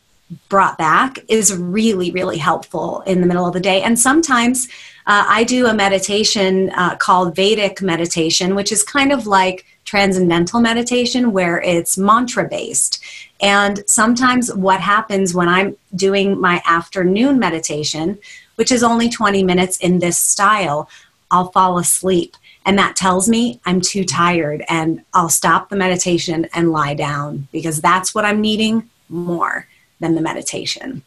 brought 0.49 0.77
back 0.77 1.19
is 1.27 1.55
really, 1.55 2.11
really 2.11 2.37
helpful 2.37 3.01
in 3.01 3.21
the 3.21 3.27
middle 3.27 3.45
of 3.45 3.53
the 3.53 3.59
day. 3.59 3.83
And 3.83 3.97
sometimes 3.97 4.67
uh, 5.05 5.25
I 5.27 5.43
do 5.43 5.67
a 5.67 5.73
meditation 5.73 6.71
uh, 6.71 6.95
called 6.95 7.35
Vedic 7.35 7.81
meditation, 7.81 8.55
which 8.55 8.71
is 8.71 8.83
kind 8.83 9.11
of 9.11 9.27
like 9.27 9.65
transcendental 9.95 10.59
meditation 10.59 11.31
where 11.31 11.61
it's 11.61 11.97
mantra 11.97 12.43
based. 12.43 13.01
And 13.39 13.81
sometimes 13.87 14.53
what 14.53 14.81
happens 14.81 15.33
when 15.33 15.47
I'm 15.47 15.77
doing 15.95 16.37
my 16.37 16.61
afternoon 16.65 17.39
meditation, 17.39 18.19
which 18.55 18.73
is 18.73 18.83
only 18.83 19.07
20 19.07 19.41
minutes 19.43 19.77
in 19.77 19.99
this 19.99 20.17
style, 20.17 20.89
I'll 21.31 21.49
fall 21.53 21.77
asleep 21.77 22.35
and 22.65 22.77
that 22.77 22.97
tells 22.97 23.29
me 23.29 23.61
I'm 23.65 23.79
too 23.79 24.03
tired 24.03 24.65
and 24.67 25.01
I'll 25.13 25.29
stop 25.29 25.69
the 25.69 25.77
meditation 25.77 26.49
and 26.53 26.73
lie 26.73 26.95
down 26.95 27.47
because 27.53 27.79
that's 27.79 28.13
what 28.13 28.25
I'm 28.25 28.41
needing 28.41 28.89
more 29.07 29.65
than 30.01 30.15
the 30.15 30.21
meditation. 30.21 31.03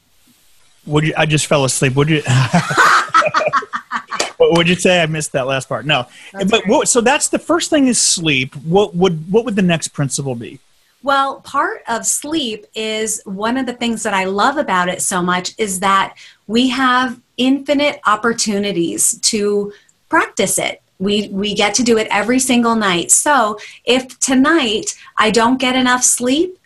Would 0.87 1.05
you, 1.05 1.13
I 1.15 1.27
just 1.27 1.47
fell 1.47 1.67
asleep. 1.67 1.95
Would 1.95 2.09
you? 2.09 2.23
what 4.39 4.57
would 4.57 4.69
you 4.69 4.75
say? 4.75 5.03
I 5.03 5.07
missed 5.07 5.33
that 5.33 5.47
last 5.47 5.69
part. 5.69 5.85
No, 5.85 6.07
that's 6.33 6.51
but 6.51 6.67
what, 6.67 6.89
so 6.89 7.01
that's 7.01 7.29
the 7.29 7.39
first 7.39 7.71
thing 7.71 7.87
is 7.87 8.01
sleep. 8.01 8.55
What 8.57 8.97
would 8.97 9.31
what 9.31 9.45
would 9.45 9.57
the 9.57 9.63
next 9.63 9.89
principle 9.89 10.35
be? 10.35 10.59
Well, 11.03 11.41
part 11.43 11.83
of 11.87 12.07
sleep 12.07 12.67
is 12.75 13.23
one 13.25 13.57
of 13.57 13.67
the 13.67 13.73
things 13.73 14.03
that 14.03 14.15
I 14.15 14.25
love 14.25 14.57
about 14.57 14.89
it 14.89 15.01
so 15.03 15.23
much 15.23 15.53
is 15.59 15.81
that 15.81 16.15
we 16.47 16.69
have 16.69 17.21
infinite 17.37 18.01
opportunities 18.07 19.19
to 19.21 19.73
practice 20.09 20.59
it 20.59 20.83
we 20.99 21.29
we 21.29 21.55
get 21.55 21.75
to 21.75 21.83
do 21.83 21.97
it 21.97 22.09
every 22.11 22.39
single 22.39 22.75
night 22.75 23.11
so 23.11 23.59
if 23.85 24.19
tonight 24.19 24.97
i 25.17 25.31
don't 25.31 25.61
get 25.61 25.77
enough 25.77 26.03
sleep 26.03 26.59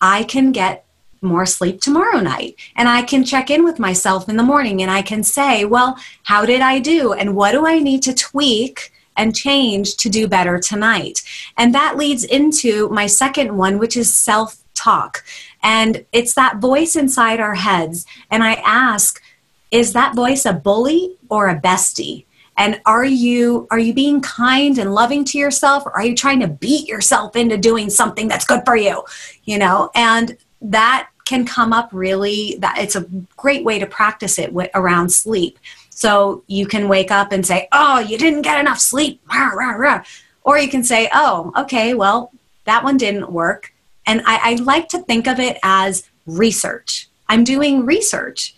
i 0.00 0.24
can 0.24 0.52
get 0.52 0.85
more 1.26 1.46
sleep 1.46 1.80
tomorrow 1.80 2.20
night. 2.20 2.56
And 2.76 2.88
i 2.88 3.02
can 3.02 3.24
check 3.24 3.50
in 3.50 3.64
with 3.64 3.78
myself 3.78 4.28
in 4.28 4.36
the 4.36 4.42
morning 4.42 4.82
and 4.82 4.90
i 4.90 5.02
can 5.02 5.22
say 5.22 5.64
well 5.64 5.98
how 6.24 6.44
did 6.46 6.60
i 6.60 6.78
do? 6.78 7.12
And 7.12 7.36
what 7.36 7.52
do 7.52 7.66
i 7.66 7.78
need 7.78 8.02
to 8.04 8.14
tweak 8.14 8.92
and 9.18 9.34
change 9.34 9.96
to 9.96 10.08
do 10.10 10.28
better 10.28 10.58
tonight? 10.58 11.22
And 11.56 11.74
that 11.74 11.96
leads 11.96 12.24
into 12.24 12.88
my 12.90 13.06
second 13.06 13.56
one 13.56 13.78
which 13.78 13.96
is 13.96 14.16
self 14.16 14.62
talk 14.74 15.24
and 15.62 16.04
it's 16.12 16.34
that 16.34 16.58
voice 16.58 16.96
inside 16.96 17.40
our 17.40 17.54
heads. 17.54 18.06
And 18.30 18.42
i 18.42 18.54
ask 18.54 19.22
is 19.70 19.92
that 19.92 20.14
voice 20.14 20.46
a 20.46 20.52
bully 20.52 21.16
or 21.28 21.48
a 21.48 21.60
bestie? 21.60 22.24
And 22.56 22.80
are 22.86 23.04
you 23.04 23.66
are 23.70 23.78
you 23.78 23.92
being 23.92 24.20
kind 24.20 24.78
and 24.78 24.94
loving 24.94 25.24
to 25.26 25.38
yourself? 25.38 25.84
Or 25.84 25.92
are 25.92 26.04
you 26.04 26.14
trying 26.14 26.40
to 26.40 26.48
beat 26.48 26.88
yourself 26.88 27.36
into 27.36 27.58
doing 27.58 27.90
something 27.90 28.28
that's 28.28 28.46
good 28.46 28.62
for 28.64 28.76
you? 28.76 29.04
You 29.44 29.58
know 29.58 29.90
and 29.94 30.36
that 30.62 31.08
can 31.26 31.44
come 31.44 31.74
up 31.74 31.90
really 31.92 32.56
that 32.60 32.78
it's 32.78 32.96
a 32.96 33.06
great 33.36 33.64
way 33.64 33.78
to 33.78 33.86
practice 33.86 34.38
it 34.38 34.54
around 34.74 35.10
sleep. 35.10 35.58
So 35.90 36.42
you 36.46 36.66
can 36.66 36.88
wake 36.88 37.10
up 37.10 37.32
and 37.32 37.44
say, 37.44 37.68
"Oh, 37.72 37.98
you 37.98 38.16
didn't 38.16 38.42
get 38.42 38.58
enough 38.58 38.78
sleep." 38.78 39.20
Rah, 39.30 39.50
rah, 39.50 39.72
rah. 39.72 40.02
Or 40.42 40.58
you 40.58 40.68
can 40.68 40.84
say, 40.84 41.10
"Oh, 41.12 41.52
okay, 41.58 41.92
well, 41.92 42.32
that 42.64 42.82
one 42.82 42.96
didn't 42.96 43.30
work." 43.30 43.74
And 44.06 44.22
I, 44.24 44.40
I 44.42 44.54
like 44.54 44.88
to 44.90 45.00
think 45.00 45.26
of 45.26 45.38
it 45.38 45.58
as 45.62 46.08
research. 46.26 47.08
I'm 47.28 47.44
doing 47.44 47.84
research. 47.84 48.54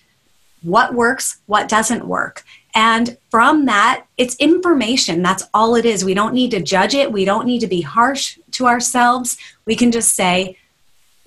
What 0.63 0.95
works, 0.95 1.41
what 1.47 1.69
doesn't 1.69 2.07
work. 2.07 2.45
And 2.75 3.17
from 3.31 3.65
that, 3.67 4.05
it's 4.19 4.37
information. 4.37 5.23
That's 5.23 5.45
all 5.55 5.75
it 5.75 5.85
is. 5.85 6.05
We 6.05 6.15
don't 6.15 6.35
need 6.35 6.51
to 6.51 6.61
judge 6.61 6.95
it. 6.95 7.11
We 7.11 7.25
don't 7.25 7.47
need 7.47 7.61
to 7.61 7.67
be 7.67 7.81
harsh 7.81 8.39
to 8.53 8.67
ourselves. 8.67 9.39
We 9.65 9.75
can 9.75 9.91
just 9.91 10.15
say, 10.15 10.59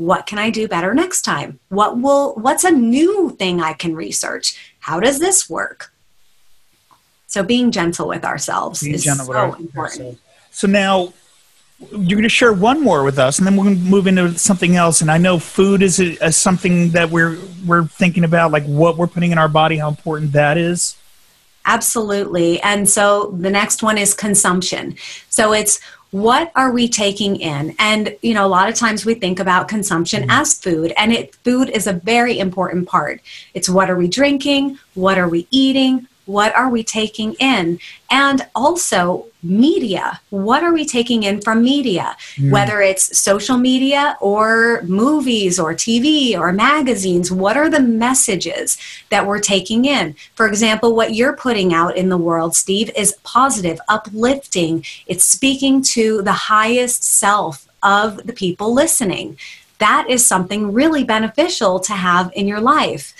what 0.01 0.25
can 0.25 0.39
I 0.39 0.49
do 0.49 0.67
better 0.67 0.93
next 0.93 1.21
time? 1.21 1.59
What 1.69 1.99
will 1.99 2.33
what's 2.35 2.63
a 2.63 2.71
new 2.71 3.35
thing 3.37 3.61
I 3.61 3.73
can 3.73 3.95
research? 3.95 4.57
How 4.79 4.99
does 4.99 5.19
this 5.19 5.49
work? 5.49 5.93
So 7.27 7.43
being 7.43 7.71
gentle 7.71 8.07
with 8.07 8.25
ourselves 8.25 8.81
being 8.81 8.95
is 8.95 9.03
so 9.03 9.11
important. 9.11 9.77
Ourselves. 9.77 10.19
So 10.49 10.67
now 10.67 11.13
you're 11.91 12.17
going 12.17 12.23
to 12.23 12.29
share 12.29 12.53
one 12.53 12.81
more 12.81 13.03
with 13.03 13.17
us, 13.17 13.37
and 13.37 13.47
then 13.47 13.55
we're 13.55 13.65
going 13.65 13.77
to 13.77 13.81
move 13.81 14.07
into 14.07 14.37
something 14.37 14.75
else. 14.75 15.01
And 15.01 15.09
I 15.09 15.17
know 15.17 15.39
food 15.39 15.81
is 15.81 15.99
a, 15.99 16.17
a 16.21 16.31
something 16.31 16.89
that 16.91 17.09
we're 17.09 17.37
we're 17.65 17.85
thinking 17.85 18.23
about, 18.23 18.51
like 18.51 18.65
what 18.65 18.97
we're 18.97 19.07
putting 19.07 19.31
in 19.31 19.37
our 19.37 19.47
body, 19.47 19.77
how 19.77 19.89
important 19.89 20.31
that 20.33 20.57
is. 20.57 20.95
Absolutely. 21.65 22.59
And 22.61 22.89
so 22.89 23.35
the 23.39 23.51
next 23.51 23.83
one 23.83 23.97
is 23.99 24.15
consumption. 24.15 24.95
So 25.29 25.53
it's 25.53 25.79
what 26.11 26.51
are 26.55 26.71
we 26.71 26.87
taking 26.87 27.37
in? 27.37 27.75
And 27.79 28.15
you 28.21 28.33
know 28.33 28.45
a 28.45 28.47
lot 28.47 28.69
of 28.69 28.75
times 28.75 29.05
we 29.05 29.13
think 29.15 29.39
about 29.39 29.67
consumption 29.67 30.23
mm-hmm. 30.23 30.31
as 30.31 30.57
food 30.57 30.93
and 30.97 31.11
it 31.11 31.35
food 31.35 31.69
is 31.69 31.87
a 31.87 31.93
very 31.93 32.39
important 32.39 32.87
part. 32.87 33.21
It's 33.53 33.69
what 33.69 33.89
are 33.89 33.95
we 33.95 34.07
drinking? 34.07 34.77
What 34.93 35.17
are 35.17 35.29
we 35.29 35.47
eating 35.51 36.07
what 36.25 36.55
are 36.55 36.69
we 36.69 36.83
taking 36.83 37.33
in? 37.33 37.79
And 38.09 38.45
also, 38.55 39.27
media. 39.43 40.19
What 40.29 40.63
are 40.63 40.73
we 40.73 40.85
taking 40.85 41.23
in 41.23 41.41
from 41.41 41.63
media? 41.63 42.15
Mm. 42.35 42.51
Whether 42.51 42.81
it's 42.81 43.17
social 43.17 43.57
media 43.57 44.17
or 44.21 44.81
movies 44.83 45.59
or 45.59 45.73
TV 45.73 46.37
or 46.37 46.51
magazines, 46.51 47.31
what 47.31 47.57
are 47.57 47.69
the 47.69 47.79
messages 47.79 48.77
that 49.09 49.25
we're 49.25 49.39
taking 49.39 49.85
in? 49.85 50.15
For 50.35 50.47
example, 50.47 50.95
what 50.95 51.15
you're 51.15 51.35
putting 51.35 51.73
out 51.73 51.97
in 51.97 52.09
the 52.09 52.17
world, 52.17 52.55
Steve, 52.55 52.91
is 52.95 53.17
positive, 53.23 53.79
uplifting. 53.87 54.85
It's 55.07 55.25
speaking 55.25 55.81
to 55.83 56.21
the 56.21 56.33
highest 56.33 57.03
self 57.03 57.67
of 57.83 58.27
the 58.27 58.33
people 58.33 58.73
listening. 58.73 59.37
That 59.79 60.07
is 60.07 60.25
something 60.25 60.71
really 60.73 61.03
beneficial 61.03 61.79
to 61.79 61.93
have 61.93 62.31
in 62.35 62.47
your 62.47 62.61
life 62.61 63.13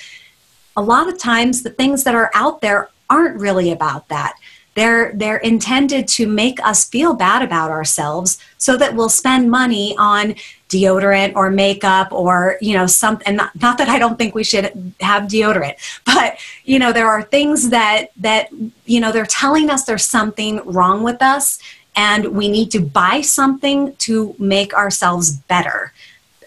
a 0.82 0.84
lot 0.84 1.08
of 1.08 1.20
times 1.20 1.62
the 1.62 1.70
things 1.70 2.04
that 2.06 2.16
are 2.16 2.32
out 2.34 2.62
there 2.62 2.90
aren't 3.08 3.40
really 3.40 3.72
about 3.72 4.08
that. 4.08 4.34
They're 4.74 5.12
they're 5.14 5.38
intended 5.38 6.08
to 6.18 6.26
make 6.26 6.60
us 6.66 6.90
feel 6.90 7.14
bad 7.14 7.44
about 7.44 7.70
ourselves 7.70 8.40
so 8.58 8.78
that 8.78 8.96
we'll 8.96 9.10
spend 9.10 9.52
money 9.52 9.96
on 10.00 10.34
deodorant 10.70 11.36
or 11.36 11.52
makeup 11.52 12.12
or 12.12 12.58
you 12.62 12.74
know 12.74 12.88
something 12.88 13.36
not, 13.36 13.52
not 13.62 13.78
that 13.78 13.90
I 13.90 14.00
don't 14.00 14.18
think 14.18 14.34
we 14.34 14.46
should 14.46 14.94
have 15.02 15.24
deodorant 15.24 15.76
but 16.06 16.40
you 16.64 16.80
know 16.80 16.94
there 16.94 17.10
are 17.10 17.22
things 17.22 17.70
that 17.70 18.12
that 18.16 18.50
you 18.86 19.02
know 19.02 19.12
they're 19.12 19.26
telling 19.26 19.70
us 19.70 19.84
there's 19.84 20.06
something 20.06 20.62
wrong 20.66 21.04
with 21.04 21.22
us 21.22 21.60
and 21.98 22.28
we 22.28 22.48
need 22.48 22.72
to 22.72 22.80
buy 22.80 23.20
something 23.20 23.94
to 23.98 24.34
make 24.40 24.74
ourselves 24.74 25.32
better 25.32 25.92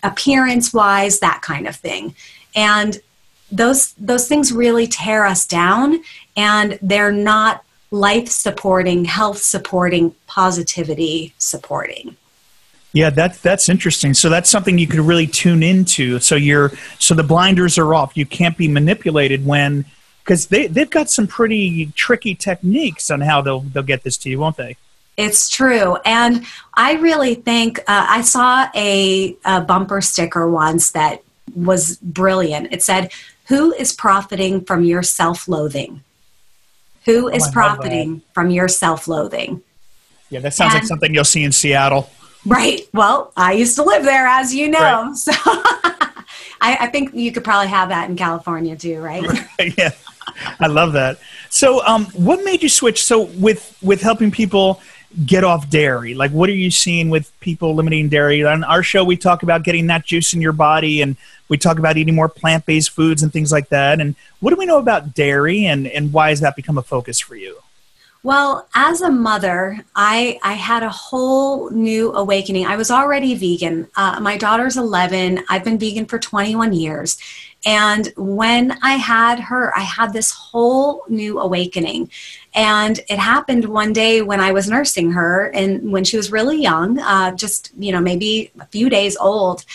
appearance 0.03 0.73
wise 0.73 1.21
that 1.21 1.43
kind 1.43 1.69
of 1.69 1.77
thing 1.77 2.15
and 2.57 3.03
those 3.55 3.93
those 3.93 4.29
things 4.29 4.53
really 4.53 4.87
tear 4.87 5.25
us 5.25 5.47
down 5.47 6.03
and 6.37 6.79
they're 6.83 7.13
not 7.13 7.65
life 7.91 8.29
supporting 8.29 9.05
health 9.05 9.39
supporting 9.39 10.15
positivity 10.27 11.35
supporting. 11.39 12.17
Yeah 12.93 13.11
that 13.11 13.41
that's 13.43 13.69
interesting. 13.69 14.15
So 14.15 14.29
that's 14.29 14.51
something 14.51 14.79
you 14.79 14.87
could 14.87 15.01
really 15.01 15.27
tune 15.27 15.63
into. 15.63 16.19
So 16.21 16.35
you're 16.37 16.73
so 16.99 17.15
the 17.15 17.23
blinders 17.23 17.79
are 17.79 17.95
off. 17.95 18.17
You 18.17 18.27
can't 18.27 18.57
be 18.57 18.69
manipulated 18.69 19.47
when 19.47 19.85
because 20.23 20.47
they, 20.47 20.67
they've 20.67 20.91
got 20.91 21.11
some 21.11 21.27
pretty 21.27 21.87
tricky 21.95 22.35
techniques 22.35 23.11
on 23.11 23.21
how 23.21 23.43
they'll 23.43 23.61
they'll 23.61 23.83
get 23.83 24.03
this 24.03 24.17
to 24.19 24.31
you 24.31 24.39
won't 24.39 24.57
they? 24.57 24.77
It's 25.17 25.49
true. 25.49 25.97
And 26.05 26.45
I 26.75 26.95
really 26.95 27.37
think 27.37 27.79
uh, 27.81 27.83
I 27.87 28.23
saw 28.23 28.67
a, 28.75 29.37
a, 29.45 29.61
bumper 29.61 30.01
sticker 30.01 30.51
once 30.51 30.91
that 30.91 31.23
was 31.55 31.99
brilliant. 31.99 32.73
It 32.73 32.83
said, 32.83 33.13
who 33.47 33.73
is 33.73 33.93
profiting 33.93 34.65
from 34.65 34.85
your 34.85 35.03
self 35.03 35.49
loathing? 35.49 36.03
Who 37.05 37.29
is 37.29 37.47
oh, 37.47 37.53
profiting 37.53 38.23
from 38.33 38.51
your 38.51 38.69
self 38.69 39.07
loathing? 39.07 39.63
Yeah, 40.31 40.41
that 40.41 40.55
sounds 40.55 40.75
and, 40.75 40.83
like 40.83 40.89
something 40.89 41.15
you'll 41.15 41.25
see 41.25 41.45
in 41.45 41.53
Seattle. 41.53 42.11
Right. 42.47 42.83
Well, 42.93 43.33
I 43.37 43.53
used 43.53 43.77
to 43.77 43.83
live 43.83 44.05
there, 44.05 44.27
as 44.27 44.55
you 44.55 44.69
know. 44.69 44.79
Right. 44.81 45.15
So 45.17 45.33
I, 46.61 46.79
I, 46.81 46.87
think 46.87 47.15
you 47.15 47.31
could 47.31 47.45
probably 47.45 47.69
have 47.69 47.91
that 47.91 48.09
in 48.09 48.17
California 48.17 48.75
too, 48.75 49.01
right? 49.01 49.23
right. 49.59 49.75
Yeah. 49.77 49.91
I 50.59 50.67
love 50.67 50.95
that. 50.95 51.19
So, 51.51 51.85
um, 51.87 52.07
what 52.07 52.43
made 52.43 52.63
you 52.63 52.69
switch? 52.69 53.05
So, 53.05 53.23
with 53.23 53.77
with 53.83 54.01
helping 54.01 54.31
people 54.31 54.81
get 55.27 55.45
off 55.45 55.69
dairy, 55.69 56.15
like 56.15 56.31
what 56.31 56.49
are 56.49 56.55
you 56.55 56.71
seeing 56.71 57.11
with 57.11 57.31
people 57.41 57.75
limiting 57.75 58.09
dairy? 58.09 58.45
On 58.45 58.65
our 58.65 58.83
show, 58.83 59.05
we 59.05 59.17
talk 59.17 59.43
about 59.43 59.63
getting 59.63 59.89
that 59.89 60.05
juice 60.07 60.33
in 60.33 60.41
your 60.41 60.53
body 60.53 61.03
and 61.03 61.17
we 61.49 61.59
talk 61.59 61.79
about 61.79 61.97
eating 61.97 62.15
more 62.15 62.29
plant 62.29 62.67
based 62.67 62.91
foods 62.91 63.23
and 63.23 63.33
things 63.33 63.53
like 63.53 63.69
that. 63.69 64.01
And 64.01 64.15
what 64.41 64.51
do 64.51 64.57
we 64.57 64.67
know 64.67 64.79
about 64.79 65.15
dairy 65.15 65.67
and, 65.67 65.87
and 65.87 66.13
why 66.13 66.31
has 66.31 66.41
that 66.41 66.57
become 66.57 66.79
a 66.79 66.83
focus 66.83 67.21
for 67.21 67.37
you? 67.37 67.59
Well, 68.23 68.67
as 68.75 69.03
a 69.03 69.11
mother, 69.11 69.85
I, 69.95 70.41
I 70.43 70.55
had 70.55 70.83
a 70.83 70.89
whole 70.89 71.69
new 71.69 72.11
awakening. 72.15 72.65
I 72.65 72.77
was 72.77 72.91
already 72.91 73.35
vegan. 73.35 73.87
Uh, 73.97 74.19
my 74.19 74.39
daughter's 74.39 74.79
11. 74.79 75.45
I've 75.51 75.63
been 75.63 75.79
vegan 75.79 76.07
for 76.07 76.19
21 76.19 76.73
years. 76.73 77.19
And 77.67 78.11
when 78.17 78.79
I 78.83 78.93
had 78.93 79.41
her, 79.41 79.77
I 79.77 79.83
had 79.83 80.15
this 80.15 80.31
whole 80.31 81.05
new 81.09 81.39
awakening. 81.39 82.11
And 82.55 82.99
it 83.11 83.19
happened 83.19 83.67
one 83.67 83.93
day 83.93 84.23
when 84.23 84.41
I 84.41 84.53
was 84.53 84.71
nursing 84.71 85.13
her 85.13 85.49
and 85.49 85.93
when 85.93 86.05
she 86.05 86.17
was 86.17 86.33
really 86.33 86.63
young, 86.63 86.99
uh, 87.01 87.33
just, 87.33 87.73
you 87.79 87.93
know, 87.93 88.01
maybe 88.01 88.51
a 88.59 88.67
few 88.67 88.89
days 88.89 89.19
old 89.19 89.67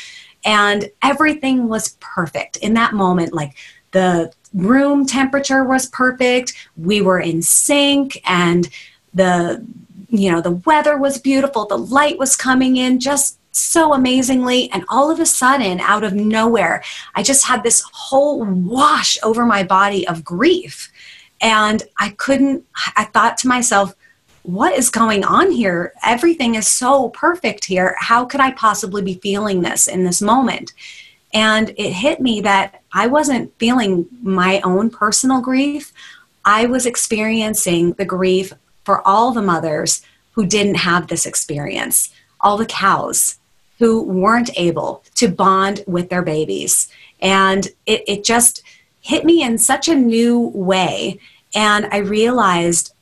and 0.50 0.90
everything 1.04 1.68
was 1.68 1.96
perfect. 2.00 2.58
In 2.58 2.74
that 2.74 2.94
moment 2.94 3.34
like 3.34 3.56
the 3.92 4.34
room 4.56 5.06
temperature 5.06 5.64
was 5.64 5.86
perfect. 5.90 6.54
We 6.76 7.02
were 7.02 7.20
in 7.20 7.44
sync 7.44 8.20
and 8.26 8.68
the 9.14 9.64
you 10.10 10.32
know 10.32 10.42
the 10.42 10.60
weather 10.70 10.98
was 10.98 11.20
beautiful. 11.20 11.68
The 11.68 11.78
light 11.78 12.18
was 12.18 12.36
coming 12.36 12.78
in 12.78 13.00
just 13.00 13.38
so 13.52 13.94
amazingly. 13.94 14.72
And 14.72 14.84
all 14.90 15.12
of 15.12 15.20
a 15.20 15.26
sudden 15.26 15.80
out 15.82 16.04
of 16.04 16.14
nowhere 16.14 16.84
i 17.16 17.22
just 17.22 17.46
had 17.46 17.62
this 17.62 17.84
whole 17.94 18.44
wash 18.44 19.18
over 19.22 19.46
my 19.46 19.62
body 19.62 20.08
of 20.08 20.24
grief. 20.24 20.92
And 21.42 21.84
i 22.00 22.10
couldn't 22.24 22.66
i 22.98 23.04
thought 23.04 23.38
to 23.40 23.48
myself 23.48 23.94
what 24.54 24.76
is 24.76 24.90
going 24.90 25.24
on 25.24 25.52
here? 25.52 25.94
Everything 26.04 26.56
is 26.56 26.68
so 26.68 27.10
perfect 27.10 27.66
here. 27.66 27.96
How 28.00 28.26
could 28.26 28.40
I 28.40 28.52
possibly 28.52 29.04
be 29.04 29.14
feeling 29.16 29.62
this 29.62 29.88
in 29.88 30.04
this 30.04 30.24
moment? 30.24 30.74
And 31.36 31.70
it 31.78 31.94
hit 31.94 32.20
me 32.20 32.42
that 32.42 32.82
I 32.92 33.06
wasn't 33.06 33.54
feeling 33.60 34.08
my 34.24 34.60
own 34.62 34.90
personal 34.90 35.40
grief. 35.40 35.94
I 36.46 36.66
was 36.66 36.88
experiencing 36.88 37.94
the 37.94 38.06
grief 38.06 38.52
for 38.86 39.08
all 39.08 39.32
the 39.32 39.44
mothers 39.44 40.02
who 40.32 40.48
didn't 40.48 40.76
have 40.76 41.08
this 41.08 41.28
experience, 41.28 42.12
all 42.42 42.58
the 42.58 42.66
cows 42.66 43.38
who 43.78 44.02
weren't 44.02 44.50
able 44.56 45.04
to 45.16 45.28
bond 45.28 45.84
with 45.86 46.10
their 46.10 46.24
babies. 46.24 46.88
And 47.22 47.68
it, 47.86 48.04
it 48.08 48.24
just 48.24 48.64
hit 49.02 49.26
me 49.26 49.44
in 49.44 49.60
such 49.60 49.88
a 49.88 49.96
new 49.96 50.40
way. 50.56 51.20
And 51.54 51.88
I 51.92 51.98
realized, 51.98 52.94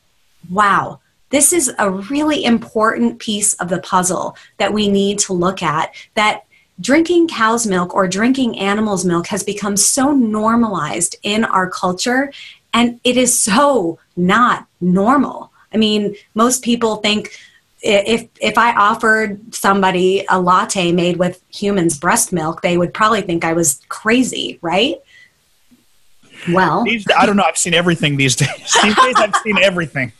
wow, 0.51 0.99
this 1.29 1.51
is 1.51 1.71
a 1.77 1.89
really 1.89 2.43
important 2.43 3.19
piece 3.19 3.53
of 3.55 3.69
the 3.69 3.79
puzzle 3.79 4.37
that 4.57 4.73
we 4.73 4.87
need 4.87 5.19
to 5.19 5.33
look 5.33 5.61
at 5.61 5.93
that 6.15 6.45
drinking 6.79 7.27
cow's 7.27 7.65
milk 7.65 7.93
or 7.95 8.07
drinking 8.07 8.57
animal's 8.57 9.03
milk 9.03 9.27
has 9.27 9.43
become 9.43 9.75
so 9.75 10.13
normalized 10.13 11.15
in 11.23 11.43
our 11.43 11.69
culture 11.69 12.31
and 12.73 12.99
it 13.03 13.17
is 13.17 13.37
so 13.37 13.97
not 14.15 14.67
normal. 14.79 15.51
I 15.73 15.77
mean 15.77 16.15
most 16.35 16.63
people 16.63 16.97
think 16.97 17.37
if 17.83 18.27
if 18.41 18.57
i 18.57 18.75
offered 18.75 19.53
somebody 19.53 20.25
a 20.29 20.41
latte 20.41 20.91
made 20.91 21.17
with 21.17 21.43
human's 21.49 21.97
breast 21.97 22.33
milk 22.33 22.63
they 22.63 22.75
would 22.75 22.91
probably 22.91 23.21
think 23.21 23.45
i 23.45 23.53
was 23.53 23.81
crazy 23.87 24.57
right? 24.61 24.95
Well. 26.51 26.85
I 27.15 27.25
don't 27.25 27.35
know 27.35 27.43
i've 27.43 27.57
seen 27.57 27.73
everything 27.73 28.17
these 28.17 28.35
days. 28.35 28.49
These 28.83 28.95
days 28.95 29.15
i've 29.17 29.35
seen 29.37 29.57
everything 29.57 30.11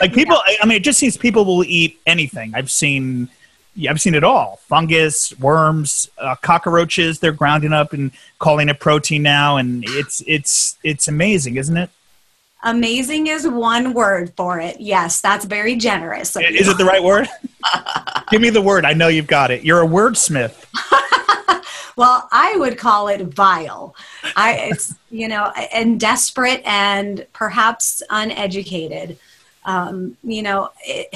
like 0.00 0.12
people, 0.12 0.38
yeah. 0.48 0.56
I 0.62 0.66
mean, 0.66 0.76
it 0.76 0.84
just 0.84 0.98
seems 0.98 1.16
people 1.16 1.44
will 1.44 1.64
eat 1.64 1.98
anything. 2.06 2.52
I've 2.54 2.70
seen, 2.70 3.28
yeah, 3.74 3.90
I've 3.90 4.00
seen 4.00 4.14
it 4.14 4.24
all: 4.24 4.60
fungus, 4.62 5.38
worms, 5.38 6.10
uh, 6.18 6.36
cockroaches. 6.36 7.18
They're 7.18 7.32
grounding 7.32 7.72
up 7.72 7.92
and 7.92 8.12
calling 8.38 8.68
it 8.68 8.80
protein 8.80 9.22
now, 9.22 9.56
and 9.56 9.84
it's 9.86 10.22
it's 10.26 10.78
it's 10.82 11.08
amazing, 11.08 11.56
isn't 11.56 11.76
it? 11.76 11.90
Amazing 12.62 13.28
is 13.28 13.46
one 13.46 13.92
word 13.92 14.32
for 14.36 14.58
it. 14.58 14.80
Yes, 14.80 15.20
that's 15.20 15.44
very 15.44 15.76
generous. 15.76 16.36
Is 16.36 16.68
it 16.68 16.78
the 16.78 16.84
right 16.84 17.02
word? 17.02 17.28
Give 18.30 18.40
me 18.40 18.50
the 18.50 18.62
word. 18.62 18.84
I 18.84 18.92
know 18.92 19.08
you've 19.08 19.28
got 19.28 19.50
it. 19.50 19.62
You're 19.64 19.82
a 19.82 19.86
wordsmith. 19.86 20.64
well, 21.96 22.28
I 22.32 22.56
would 22.56 22.76
call 22.76 23.06
it 23.06 23.20
vile. 23.20 23.94
I, 24.34 24.54
it's 24.70 24.94
you 25.10 25.28
know, 25.28 25.52
and 25.72 26.00
desperate 26.00 26.62
and 26.64 27.24
perhaps 27.32 28.02
uneducated. 28.10 29.18
Um, 29.66 30.16
you 30.22 30.42
know, 30.42 30.70
it, 30.84 31.14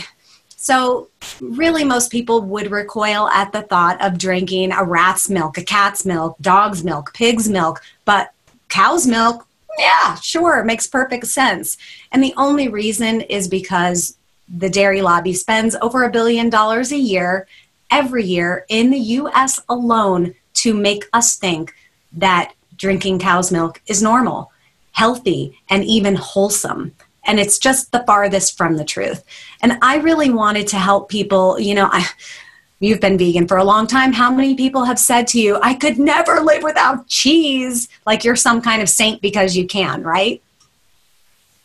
so 0.57 1.09
really, 1.41 1.85
most 1.85 2.13
people 2.13 2.43
would 2.43 2.71
recoil 2.71 3.29
at 3.29 3.51
the 3.51 3.63
thought 3.63 3.99
of 4.03 4.19
drinking 4.19 4.73
a 4.73 4.85
rat's 4.85 5.31
milk, 5.31 5.57
a 5.57 5.65
cat's 5.65 6.05
milk, 6.05 6.37
dog's 6.43 6.85
milk, 6.85 7.15
pig's 7.15 7.49
milk, 7.49 7.81
but 8.05 8.33
cow's 8.69 9.07
milk. 9.07 9.47
Yeah, 9.79 10.17
sure, 10.17 10.63
makes 10.65 10.87
perfect 10.87 11.29
sense. 11.29 11.79
And 12.13 12.23
the 12.23 12.35
only 12.37 12.69
reason 12.69 13.23
is 13.23 13.49
because 13.49 14.19
the 14.49 14.69
dairy 14.69 15.01
lobby 15.01 15.33
spends 15.33 15.77
over 15.77 16.03
a 16.03 16.11
billion 16.11 16.51
dollars 16.51 16.93
a 16.93 16.99
year 16.99 17.47
every 17.91 18.25
year 18.25 18.67
in 18.69 18.91
the 18.91 18.99
US 18.99 19.61
alone 19.69 20.35
to 20.55 20.75
make 20.75 21.05
us 21.13 21.37
think 21.37 21.75
that 22.13 22.53
drinking 22.77 23.19
cow's 23.19 23.51
milk 23.51 23.81
is 23.87 24.03
normal, 24.03 24.53
healthy, 24.93 25.59
and 25.69 25.85
even 25.85 26.17
wholesome. 26.17 26.93
And 27.31 27.39
it's 27.39 27.61
just 27.61 27.93
the 27.93 28.03
farthest 28.09 28.59
from 28.59 28.77
the 28.77 28.85
truth. 28.85 29.23
And 29.63 29.79
I 29.83 29.99
really 29.99 30.31
wanted 30.31 30.67
to 30.69 30.77
help 30.77 31.09
people, 31.09 31.61
you 31.61 31.77
know, 31.77 31.89
I 31.93 32.05
you've 32.81 33.01
been 33.01 33.17
vegan 33.17 33.47
for 33.47 33.57
a 33.57 33.63
long 33.63 33.87
time. 33.87 34.13
How 34.13 34.35
many 34.35 34.57
people 34.57 34.83
have 34.83 34.99
said 34.99 35.29
to 35.29 35.41
you, 35.41 35.61
I 35.63 35.75
could 35.75 35.97
never 35.97 36.41
live 36.41 36.65
without 36.65 37.07
cheese? 37.07 37.89
Like 38.05 38.25
you're 38.25 38.35
some 38.35 38.61
kind 38.61 38.83
of 38.83 38.89
saint 38.89 39.23
because 39.23 39.57
you 39.57 39.65
can, 39.65 40.03
right? 40.03 40.43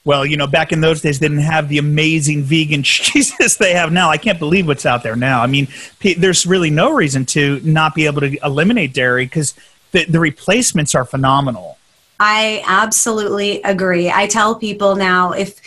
well, 0.03 0.24
you 0.24 0.38
know, 0.38 0.45
back 0.45 0.72
in 0.72 0.81
those 0.81 1.01
days, 1.01 1.17
didn't 1.17 1.39
have 1.39 1.67
the 1.67 1.79
amazing 1.79 2.43
vegan 2.43 2.84
cheeses 2.84 3.57
they 3.57 3.74
have 3.74 3.91
now. 3.91 4.12
I 4.12 4.17
can't 4.17 4.38
believe 4.38 4.67
what's 4.67 4.86
out 4.86 5.01
there 5.01 5.15
now. 5.15 5.41
I 5.41 5.48
mean, 5.48 5.67
there's 6.17 6.45
really 6.45 6.69
no 6.69 6.93
reason 6.93 7.25
to 7.27 7.60
not 7.63 7.95
be 7.95 8.05
able 8.05 8.22
to 8.22 8.38
eliminate 8.43 8.93
dairy 8.93 9.25
because 9.25 9.55
the, 9.93 10.05
the 10.05 10.19
replacements 10.19 10.93
are 10.93 11.05
phenomenal. 11.05 11.79
I 12.19 12.63
absolutely 12.65 13.62
agree. 13.63 14.10
I 14.10 14.27
tell 14.27 14.55
people 14.55 14.95
now 14.95 15.31
if 15.31 15.60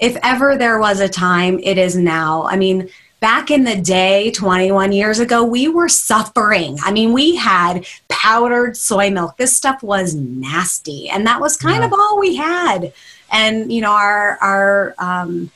if 0.00 0.16
ever 0.22 0.56
there 0.56 0.78
was 0.78 1.00
a 1.00 1.08
time, 1.08 1.58
it 1.62 1.76
is 1.76 1.96
now. 1.96 2.44
I 2.44 2.56
mean, 2.56 2.88
back 3.20 3.50
in 3.50 3.64
the 3.64 3.74
day 3.74 4.30
21 4.30 4.92
years 4.92 5.18
ago 5.18 5.42
we 5.42 5.66
were 5.66 5.88
suffering 5.88 6.78
i 6.84 6.92
mean 6.92 7.12
we 7.12 7.34
had 7.34 7.84
powdered 8.08 8.76
soy 8.76 9.10
milk 9.10 9.36
this 9.36 9.56
stuff 9.56 9.82
was 9.82 10.14
nasty 10.14 11.08
and 11.08 11.26
that 11.26 11.40
was 11.40 11.56
kind 11.56 11.80
yeah. 11.80 11.86
of 11.86 11.92
all 11.92 12.18
we 12.18 12.36
had 12.36 12.92
and 13.32 13.72
you 13.72 13.80
know 13.80 13.90
our 13.90 14.38
our 14.40 14.94
um, 14.98 15.50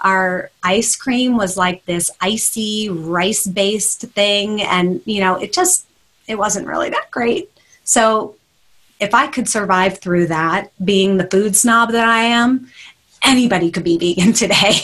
our 0.00 0.50
ice 0.62 0.96
cream 0.96 1.36
was 1.36 1.56
like 1.56 1.84
this 1.86 2.10
icy 2.20 2.88
rice 2.88 3.46
based 3.46 4.02
thing 4.12 4.62
and 4.62 5.00
you 5.04 5.20
know 5.20 5.36
it 5.36 5.52
just 5.52 5.86
it 6.26 6.36
wasn't 6.36 6.66
really 6.66 6.90
that 6.90 7.10
great 7.10 7.50
so 7.84 8.34
if 9.04 9.14
i 9.14 9.26
could 9.26 9.48
survive 9.48 9.98
through 9.98 10.26
that 10.26 10.70
being 10.84 11.16
the 11.16 11.26
food 11.30 11.54
snob 11.54 11.92
that 11.92 12.08
i 12.08 12.22
am 12.22 12.68
anybody 13.22 13.70
could 13.70 13.84
be 13.84 13.96
vegan 13.98 14.32
today 14.32 14.80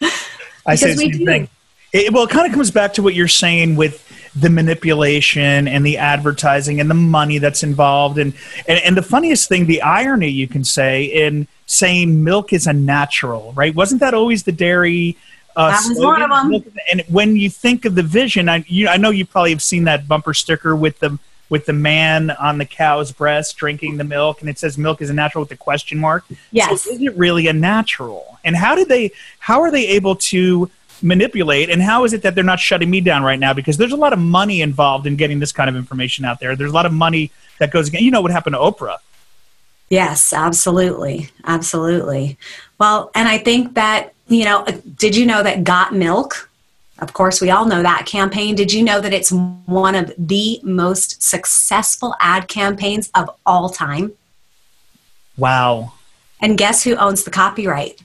i 0.66 0.74
say 0.74 0.94
the 0.94 0.96
same 0.96 1.26
thing 1.26 1.48
it, 1.92 2.12
well 2.12 2.24
it 2.24 2.30
kind 2.30 2.46
of 2.46 2.52
comes 2.52 2.70
back 2.70 2.92
to 2.94 3.02
what 3.02 3.14
you're 3.14 3.28
saying 3.28 3.76
with 3.76 4.00
the 4.36 4.50
manipulation 4.50 5.68
and 5.68 5.86
the 5.86 5.96
advertising 5.96 6.80
and 6.80 6.90
the 6.90 6.94
money 6.94 7.38
that's 7.38 7.62
involved 7.62 8.18
and, 8.18 8.34
and 8.66 8.80
and 8.80 8.96
the 8.96 9.02
funniest 9.02 9.48
thing 9.48 9.66
the 9.66 9.80
irony 9.80 10.28
you 10.28 10.48
can 10.48 10.64
say 10.64 11.04
in 11.04 11.46
saying 11.66 12.22
milk 12.22 12.52
is 12.52 12.66
a 12.66 12.72
natural, 12.72 13.52
right? 13.54 13.74
Wasn't 13.74 14.00
that 14.00 14.14
always 14.14 14.42
the 14.42 14.52
dairy? 14.52 15.16
Uh, 15.56 15.70
that 15.70 15.88
was 15.88 15.96
slogan? 15.96 16.30
one 16.30 16.54
of 16.54 16.64
them. 16.64 16.74
And 16.90 17.02
when 17.08 17.36
you 17.36 17.48
think 17.48 17.84
of 17.84 17.94
the 17.94 18.02
vision, 18.02 18.48
I, 18.48 18.64
you, 18.66 18.88
I 18.88 18.96
know 18.96 19.10
you 19.10 19.24
probably 19.24 19.50
have 19.50 19.62
seen 19.62 19.84
that 19.84 20.08
bumper 20.08 20.34
sticker 20.34 20.74
with 20.74 20.98
the 20.98 21.18
with 21.48 21.66
the 21.66 21.72
man 21.72 22.30
on 22.30 22.58
the 22.58 22.64
cow's 22.64 23.12
breast 23.12 23.56
drinking 23.56 23.96
the 23.96 24.04
milk, 24.04 24.40
and 24.40 24.50
it 24.50 24.58
says 24.58 24.78
"milk 24.78 25.02
is 25.02 25.10
a 25.10 25.14
natural" 25.14 25.42
with 25.42 25.50
the 25.50 25.56
question 25.56 25.98
mark. 25.98 26.24
Yes. 26.50 26.82
So 26.82 26.90
is 26.90 27.00
it 27.00 27.16
really 27.16 27.46
a 27.46 27.52
natural? 27.52 28.38
And 28.44 28.56
how 28.56 28.74
did 28.74 28.88
they? 28.88 29.10
How 29.38 29.60
are 29.62 29.70
they 29.70 29.88
able 29.88 30.16
to? 30.16 30.70
manipulate 31.02 31.68
and 31.68 31.82
how 31.82 32.04
is 32.04 32.12
it 32.12 32.22
that 32.22 32.36
they're 32.36 32.44
not 32.44 32.58
shutting 32.58 32.88
me 32.88 33.00
down 33.00 33.22
right 33.22 33.40
now 33.40 33.52
because 33.52 33.76
there's 33.76 33.92
a 33.92 33.96
lot 33.96 34.12
of 34.12 34.18
money 34.18 34.62
involved 34.62 35.06
in 35.08 35.16
getting 35.16 35.40
this 35.40 35.50
kind 35.50 35.68
of 35.68 35.74
information 35.74 36.24
out 36.24 36.38
there 36.38 36.54
there's 36.54 36.70
a 36.70 36.74
lot 36.74 36.86
of 36.86 36.92
money 36.92 37.32
that 37.58 37.72
goes 37.72 37.88
again 37.88 38.02
you 38.02 38.12
know 38.12 38.22
what 38.22 38.30
happened 38.30 38.54
to 38.54 38.60
oprah 38.60 38.96
Yes, 39.90 40.32
absolutely. 40.32 41.30
Absolutely. 41.44 42.38
Well, 42.78 43.10
and 43.14 43.28
I 43.28 43.38
think 43.38 43.74
that, 43.74 44.12
you 44.28 44.44
know, 44.44 44.60
uh, 44.60 44.72
did 44.96 45.14
you 45.14 45.26
know 45.26 45.42
that 45.42 45.64
Got 45.64 45.94
Milk? 45.94 46.50
Of 47.00 47.12
course, 47.12 47.40
we 47.40 47.50
all 47.50 47.66
know 47.66 47.82
that 47.82 48.06
campaign. 48.06 48.54
Did 48.54 48.72
you 48.72 48.82
know 48.82 49.00
that 49.00 49.12
it's 49.12 49.32
one 49.32 49.94
of 49.94 50.12
the 50.16 50.60
most 50.62 51.22
successful 51.22 52.14
ad 52.20 52.46
campaigns 52.46 53.10
of 53.14 53.30
all 53.44 53.68
time? 53.68 54.12
Wow. 55.36 55.94
And 56.40 56.56
guess 56.56 56.84
who 56.84 56.94
owns 56.96 57.24
the 57.24 57.30
copyright? 57.30 58.02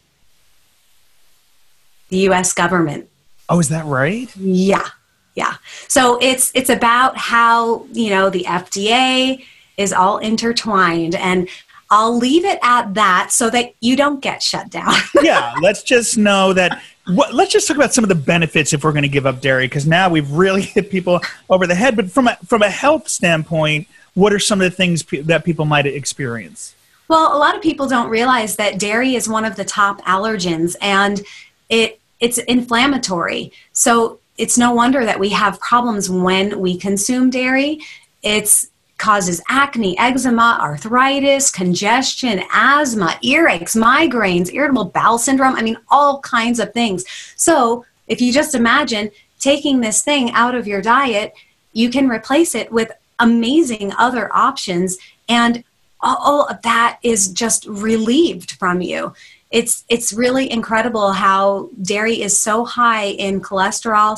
The 2.10 2.18
US 2.30 2.54
government. 2.54 3.08
Oh, 3.48 3.60
is 3.60 3.70
that 3.70 3.86
right? 3.86 4.36
Yeah. 4.36 4.88
Yeah. 5.36 5.56
So 5.88 6.18
it's 6.22 6.52
it's 6.56 6.70
about 6.70 7.16
how, 7.16 7.86
you 7.92 8.10
know, 8.10 8.30
the 8.30 8.44
FDA 8.46 9.46
is 9.78 9.94
all 9.94 10.18
intertwined 10.18 11.16
and 11.16 11.48
I'll 11.92 12.16
leave 12.16 12.46
it 12.46 12.60
at 12.62 12.94
that 12.94 13.32
so 13.32 13.50
that 13.50 13.74
you 13.80 13.96
don't 13.96 14.20
get 14.20 14.44
shut 14.44 14.70
down. 14.70 14.94
yeah, 15.22 15.54
let's 15.62 15.82
just 15.84 16.18
know 16.18 16.54
that. 16.54 16.82
What, 17.10 17.34
let's 17.34 17.52
just 17.52 17.68
talk 17.68 17.78
about 17.78 17.94
some 17.94 18.04
of 18.04 18.10
the 18.10 18.16
benefits 18.16 18.74
if 18.74 18.84
we're 18.84 18.92
going 18.92 19.04
to 19.04 19.10
give 19.10 19.26
up 19.26 19.42
dairy, 19.42 19.68
because 19.68 19.88
now 19.88 20.10
we've 20.10 20.30
really 20.32 20.62
hit 20.76 20.90
people 20.90 21.22
over 21.50 21.68
the 21.68 21.76
head. 21.76 21.96
But 21.96 22.12
from 22.12 22.28
a, 22.28 22.36
from 22.46 22.62
a 22.62 22.70
health 22.70 23.10
standpoint, 23.10 23.88
what 24.14 24.34
are 24.34 24.40
some 24.40 24.62
of 24.62 24.70
the 24.70 24.76
things 24.76 25.04
pe- 25.04 25.22
that 25.22 25.46
people 25.46 25.66
might 25.66 25.86
experience? 25.86 26.76
Well, 27.08 27.36
a 27.36 27.40
lot 27.40 27.56
of 27.56 27.62
people 27.62 27.88
don't 27.88 28.10
realize 28.10 28.56
that 28.58 28.78
dairy 28.78 29.16
is 29.16 29.28
one 29.28 29.44
of 29.44 29.56
the 29.56 29.66
top 29.66 30.02
allergens, 30.02 30.76
and 30.82 31.22
it 31.70 32.00
it's 32.20 32.38
inflammatory. 32.38 33.52
So 33.72 34.20
it's 34.38 34.58
no 34.58 34.74
wonder 34.74 35.06
that 35.06 35.20
we 35.20 35.30
have 35.30 35.60
problems 35.60 36.10
when 36.10 36.60
we 36.60 36.78
consume 36.78 37.30
dairy. 37.30 37.80
It's 38.22 38.70
causes 39.00 39.42
acne, 39.50 39.98
eczema, 39.98 40.60
arthritis, 40.62 41.50
congestion, 41.50 42.44
asthma, 42.52 43.18
earaches, 43.24 43.76
migraines, 43.76 44.54
irritable 44.54 44.86
bowel 44.86 45.18
syndrome. 45.18 45.56
I 45.56 45.64
mean, 45.64 45.78
all 45.90 46.20
kinds 46.20 46.60
of 46.60 46.74
things. 46.74 47.04
So, 47.36 47.86
if 48.08 48.22
you 48.22 48.32
just 48.32 48.54
imagine 48.54 49.10
taking 49.40 49.82
this 49.82 50.04
thing 50.04 50.32
out 50.32 50.54
of 50.54 50.68
your 50.68 50.82
diet, 50.82 51.34
you 51.74 51.90
can 51.90 52.10
replace 52.10 52.54
it 52.56 52.72
with 52.72 52.92
amazing 53.20 53.94
other 53.98 54.34
options, 54.36 54.98
and 55.28 55.64
all 56.02 56.46
of 56.46 56.62
that 56.62 57.00
is 57.04 57.30
just 57.30 57.66
relieved 57.66 58.52
from 58.52 58.82
you 58.82 59.14
it's 59.52 59.84
it's 59.90 60.14
really 60.14 60.52
incredible 60.52 61.12
how 61.12 61.70
dairy 61.82 62.22
is 62.22 62.40
so 62.40 62.66
high 62.66 63.06
in 63.06 63.42
cholesterol, 63.42 64.18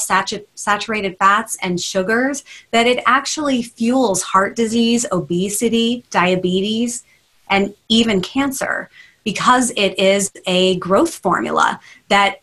saturated 0.55 1.17
fats, 1.17 1.57
and 1.61 1.79
sugars 1.79 2.43
that 2.71 2.85
it 2.85 3.01
actually 3.05 3.61
fuels 3.63 4.21
heart 4.21 4.55
disease, 4.55 5.05
obesity, 5.11 6.03
diabetes, 6.09 7.03
and 7.49 7.73
even 7.87 8.21
cancer 8.21 8.89
because 9.23 9.71
it 9.77 9.97
is 9.97 10.31
a 10.47 10.77
growth 10.77 11.15
formula 11.15 11.79
that 12.09 12.41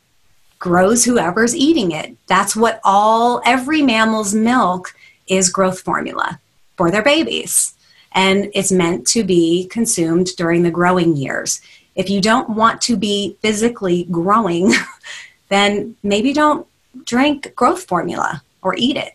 grows 0.58 1.04
whoever's 1.04 1.54
eating 1.54 1.92
it. 1.92 2.16
That's 2.26 2.56
what 2.56 2.80
all 2.84 3.42
every 3.44 3.82
mammal's 3.82 4.34
milk 4.34 4.94
is 5.26 5.50
growth 5.50 5.80
formula 5.80 6.40
for 6.76 6.90
their 6.90 7.02
babies. 7.02 7.74
And 8.12 8.50
it's 8.54 8.72
meant 8.72 9.06
to 9.08 9.24
be 9.24 9.66
consumed 9.68 10.28
during 10.36 10.62
the 10.62 10.70
growing 10.70 11.16
years. 11.16 11.60
If 11.94 12.08
you 12.08 12.20
don't 12.20 12.50
want 12.50 12.80
to 12.82 12.96
be 12.96 13.36
physically 13.40 14.06
growing, 14.10 14.72
then 15.48 15.96
maybe 16.02 16.32
don't 16.32 16.66
drink 17.04 17.54
growth 17.54 17.84
formula 17.84 18.42
or 18.62 18.74
eat 18.76 18.96
it. 18.96 19.14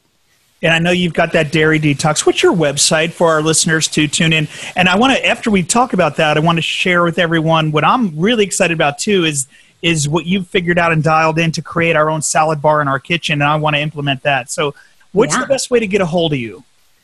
And 0.62 0.74
I 0.74 0.80
know 0.80 0.92
you've 0.92 1.14
got 1.14 1.34
that 1.34 1.52
dairy 1.52 1.78
detox. 1.78 2.26
What's 2.26 2.42
your 2.42 2.54
website 2.54 3.12
for 3.12 3.30
our 3.30 3.42
listeners 3.42 3.90
to 3.90 4.08
tune 4.08 4.32
in? 4.32 4.48
And 4.78 4.88
I 4.88 4.98
want 4.98 5.14
to, 5.14 5.26
after 5.26 5.52
we 5.52 5.62
talk 5.62 5.92
about 5.92 6.16
that, 6.18 6.38
I 6.38 6.40
want 6.40 6.58
to 6.58 6.62
share 6.62 7.04
with 7.04 7.20
everyone 7.20 7.74
what 7.74 7.84
I'm 7.84 8.18
really 8.18 8.46
excited 8.46 8.74
about 8.74 8.98
too 8.98 9.26
is 9.26 9.48
is 9.82 10.08
what 10.08 10.26
you've 10.26 10.48
figured 10.48 10.80
out 10.80 10.94
and 10.94 11.04
dialed 11.04 11.38
in 11.38 11.52
to 11.52 11.62
create 11.62 11.98
our 11.98 12.10
own 12.10 12.22
salad 12.22 12.62
bar 12.62 12.82
in 12.82 12.88
our 12.88 13.00
kitchen, 13.00 13.42
and 13.42 13.44
I 13.44 13.58
want 13.58 13.76
to 13.76 13.82
implement 13.82 14.24
that. 14.24 14.50
So, 14.50 14.74
what's 15.12 15.36
yeah. 15.36 15.42
the 15.42 15.48
best 15.48 15.70
way 15.70 15.80
to 15.80 15.88
get 15.88 16.00
a 16.00 16.06
hold 16.06 16.32
of 16.32 16.40
you? 16.40 16.64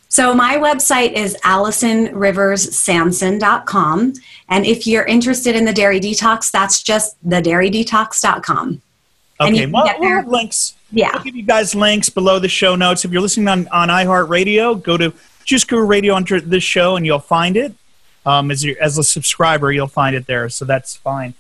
So 0.10 0.34
my 0.34 0.58
website 0.58 1.14
is 1.14 1.38
AllisonRiversSamson.com. 1.46 4.14
And 4.50 4.66
if 4.66 4.86
you're 4.88 5.06
interested 5.06 5.56
in 5.56 5.66
the 5.66 5.74
dairy 5.74 6.00
detox, 6.00 6.50
that's 6.50 6.82
just 6.82 7.24
thedairyDetox.com. 7.28 8.82
Okay, 9.42 9.68
well, 9.68 9.86
we'll 10.00 10.10
have 10.10 10.28
links. 10.28 10.74
Yeah. 10.92 11.12
I'll 11.14 11.24
give 11.24 11.36
you 11.36 11.44
guys 11.44 11.76
links 11.76 12.10
below 12.10 12.40
the 12.40 12.50
show 12.50 12.76
notes. 12.76 13.06
If 13.06 13.12
you're 13.12 13.22
listening 13.22 13.48
on, 13.48 13.68
on 13.68 13.90
iHeartRadio, 13.90 14.82
go 14.82 14.98
to 14.98 15.14
Juice 15.46 15.64
Guru 15.64 15.86
Radio 15.86 16.16
under 16.16 16.42
this 16.42 16.64
show 16.64 16.96
and 16.96 17.06
you'll 17.06 17.20
find 17.20 17.56
it. 17.56 17.76
Um, 18.26 18.50
as, 18.52 18.66
as 18.82 18.98
a 18.98 19.04
subscriber, 19.04 19.72
you'll 19.72 19.88
find 19.88 20.16
it 20.16 20.26
there, 20.26 20.50
so 20.50 20.66
that's 20.66 20.96
fine. 20.96 21.36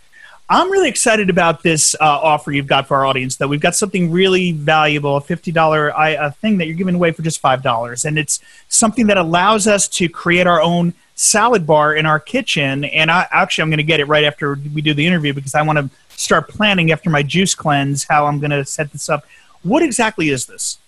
I'm 0.51 0.71
really 0.71 0.89
excited 0.89 1.29
about 1.29 1.62
this 1.62 1.93
uh, 1.93 2.05
offer 2.05 2.51
you've 2.51 2.65
got 2.65 2.88
for 2.88 2.97
our 2.97 3.05
audience. 3.05 3.35
Though 3.35 3.47
we've 3.47 3.62
got 3.62 3.75
something 3.75 4.09
really 4.09 4.51
valuable, 4.51 5.15
a 5.15 5.21
fifty 5.21 5.51
dollar 5.51 5.95
uh, 5.95 6.31
thing 6.31 6.57
that 6.57 6.65
you're 6.65 6.75
giving 6.75 6.95
away 6.95 7.12
for 7.12 7.21
just 7.21 7.39
five 7.39 7.62
dollars, 7.62 8.03
and 8.03 8.17
it's 8.17 8.39
something 8.67 9.05
that 9.07 9.17
allows 9.17 9.67
us 9.67 9.88
to 9.89 10.09
create 10.09 10.47
our 10.47 10.59
own 10.59 10.95
salad 11.13 11.67
bar 11.67 11.93
in 11.93 12.07
our 12.07 12.19
kitchen. 12.19 12.85
And 12.85 13.12
I, 13.12 13.27
actually, 13.29 13.62
I'm 13.62 13.69
going 13.69 13.77
to 13.77 13.83
get 13.83 13.99
it 13.99 14.05
right 14.05 14.23
after 14.23 14.57
we 14.73 14.81
do 14.81 14.95
the 14.95 15.05
interview 15.05 15.33
because 15.35 15.53
I 15.53 15.62
want 15.62 15.77
to 15.77 15.89
start 16.17 16.49
planning 16.49 16.91
after 16.91 17.12
my 17.12 17.21
juice 17.21 17.53
cleanse 17.53 18.05
how 18.05 18.25
I'm 18.25 18.39
going 18.39 18.51
to 18.51 18.65
set 18.65 18.91
this 18.91 19.07
up. 19.07 19.25
What 19.62 19.83
exactly 19.83 20.29
is 20.29 20.47
this? 20.47 20.78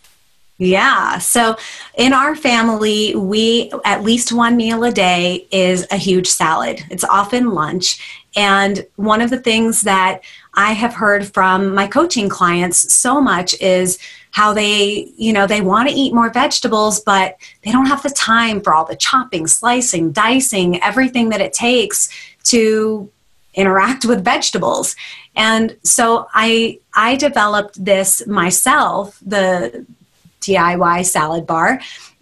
Yeah. 0.62 1.18
So 1.18 1.56
in 1.98 2.14
our 2.14 2.36
family, 2.36 3.16
we 3.16 3.72
at 3.84 4.04
least 4.04 4.32
one 4.32 4.56
meal 4.56 4.84
a 4.84 4.92
day 4.92 5.48
is 5.52 5.88
a 5.90 5.98
huge 5.98 6.28
salad. 6.28 6.84
It's 6.92 7.04
often 7.04 7.50
lunch. 7.50 8.28
And 8.36 8.86
one 8.96 9.22
of 9.22 9.32
the 9.32 9.40
things 9.40 9.82
that 9.82 10.22
I 10.54 10.74
have 10.74 10.94
heard 10.94 11.26
from 11.26 11.74
my 11.74 11.88
coaching 11.88 12.30
clients 12.30 12.94
so 12.94 13.20
much 13.20 13.60
is 13.60 13.98
how 14.30 14.54
they, 14.54 15.12
you 15.18 15.34
know, 15.34 15.48
they 15.48 15.62
want 15.62 15.90
to 15.90 15.96
eat 15.96 16.14
more 16.14 16.30
vegetables, 16.30 17.00
but 17.00 17.38
they 17.64 17.72
don't 17.72 17.88
have 17.88 18.04
the 18.04 18.12
time 18.12 18.62
for 18.62 18.76
all 18.76 18.86
the 18.86 18.96
chopping, 18.96 19.48
slicing, 19.48 20.12
dicing, 20.12 20.80
everything 20.84 21.30
that 21.30 21.42
it 21.42 21.54
takes 21.54 22.08
to 22.44 23.10
interact 23.56 24.06
with 24.06 24.24
vegetables. 24.24 24.96
And 25.36 25.76
so 25.84 26.28
I 26.36 26.78
I 26.94 27.16
developed 27.16 27.84
this 27.84 28.28
myself, 28.28 29.18
the 29.26 29.88
DIY 30.42 31.06
salad 31.06 31.46
bar. 31.46 31.80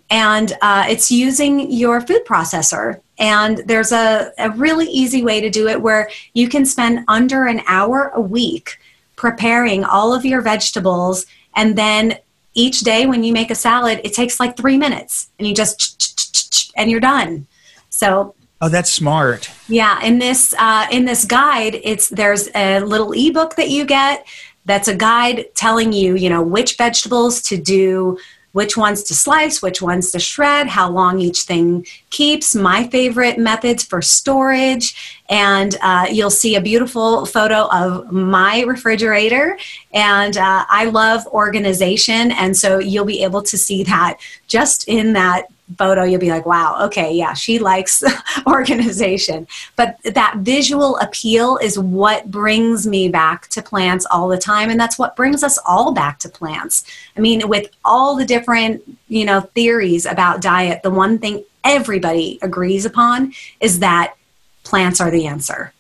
And 0.10 0.54
uh, 0.62 0.86
it's 0.90 1.12
using 1.12 1.72
your 1.72 2.02
food 2.02 2.26
processor. 2.26 3.00
And 3.20 3.60
there's 3.66 3.92
a, 3.92 4.32
a 4.38 4.50
really 4.52 4.88
easy 4.88 5.24
way 5.24 5.42
to 5.42 5.50
do 5.50 5.68
it 5.68 5.82
where 5.82 6.10
you 6.34 6.48
can 6.50 6.66
spend 6.66 7.06
under 7.08 7.46
an 7.46 7.62
hour 7.68 8.12
a 8.16 8.22
week 8.22 8.80
preparing 9.16 9.84
all 9.84 10.14
of 10.14 10.26
your 10.26 10.42
vegetables. 10.42 11.26
And 11.56 11.78
then 11.78 12.18
each 12.54 12.82
day 12.82 13.06
when 13.06 13.24
you 13.24 13.34
make 13.34 13.52
a 13.52 13.56
salad, 13.56 14.02
it 14.04 14.14
takes 14.14 14.40
like 14.40 14.58
three 14.58 14.78
minutes 14.78 15.30
and 15.38 15.48
you 15.48 15.54
just, 15.54 16.72
and 16.76 16.90
you're 16.90 17.00
done. 17.00 17.46
So 17.90 18.36
Oh, 18.62 18.68
that's 18.68 18.92
smart. 18.92 19.50
Yeah, 19.70 20.04
in 20.04 20.20
this 20.20 20.54
uh, 20.60 20.86
in 20.92 21.06
this 21.06 21.24
guide, 21.24 21.80
it's 21.82 22.10
there's 22.10 22.50
a 22.54 22.82
little 22.82 23.14
ebook 23.14 23.56
that 23.56 23.70
you 23.70 23.86
get 23.86 24.28
that's 24.66 24.88
a 24.88 24.96
guide 24.96 25.46
telling 25.56 25.94
you, 25.94 26.16
you 26.16 26.30
know, 26.30 26.42
which 26.42 26.78
vegetables 26.78 27.42
to 27.44 27.58
do, 27.58 28.18
which 28.52 28.76
ones 28.76 29.04
to 29.04 29.16
slice, 29.16 29.62
which 29.62 29.82
ones 29.82 30.12
to 30.12 30.20
shred, 30.20 30.68
how 30.68 30.90
long 30.90 31.20
each 31.20 31.42
thing 31.42 31.86
keeps, 32.10 32.56
my 32.56 32.88
favorite 32.88 33.38
methods 33.38 33.84
for 33.84 34.02
storage. 34.02 35.22
And 35.30 35.78
uh, 35.82 36.08
you'll 36.12 36.32
see 36.32 36.56
a 36.56 36.62
beautiful 36.62 37.26
photo 37.26 37.68
of 37.72 38.12
my 38.12 38.62
refrigerator. 38.62 39.58
And 39.94 40.36
uh, 40.36 40.66
I 40.68 40.86
love 40.86 41.26
organization. 41.28 42.32
And 42.32 42.58
so 42.58 42.80
you'll 42.80 43.06
be 43.06 43.24
able 43.24 43.44
to 43.44 43.58
see 43.58 43.84
that 43.84 44.18
just 44.48 44.88
in 44.88 45.14
that 45.14 45.46
photo, 45.78 46.04
you'll 46.04 46.20
be 46.20 46.30
like, 46.30 46.46
wow, 46.46 46.86
okay, 46.86 47.14
yeah, 47.14 47.34
she 47.34 47.60
likes 47.60 48.04
organization. 48.48 49.48
But 49.76 49.98
that 50.04 50.38
visual 50.38 50.98
appeal 50.98 51.58
is 51.58 51.78
what 51.78 52.30
brings 52.32 52.88
me 52.88 53.10
back 53.10 53.48
to 53.50 53.62
plants 53.62 54.06
all 54.12 54.28
the 54.28 54.38
time. 54.38 54.70
And 54.70 54.80
that's 54.80 54.98
what 54.98 55.16
brings 55.16 55.44
us 55.44 55.60
all 55.66 55.92
back 55.94 56.20
to 56.20 56.30
plants. 56.30 56.84
I 57.16 57.20
mean, 57.20 57.48
with 57.48 57.70
all 57.86 58.16
the 58.16 58.26
different, 58.26 58.82
you 59.08 59.26
know, 59.26 59.42
theories 59.42 60.06
about 60.06 60.42
diet, 60.42 60.84
the 60.84 60.90
one 60.90 61.20
thing 61.20 61.44
everybody 61.64 62.40
agrees 62.42 62.86
upon 62.86 63.34
is 63.60 63.80
that 63.80 64.16
plants 64.64 65.00
are 65.02 65.12
the 65.12 65.28
answer. 65.28 65.74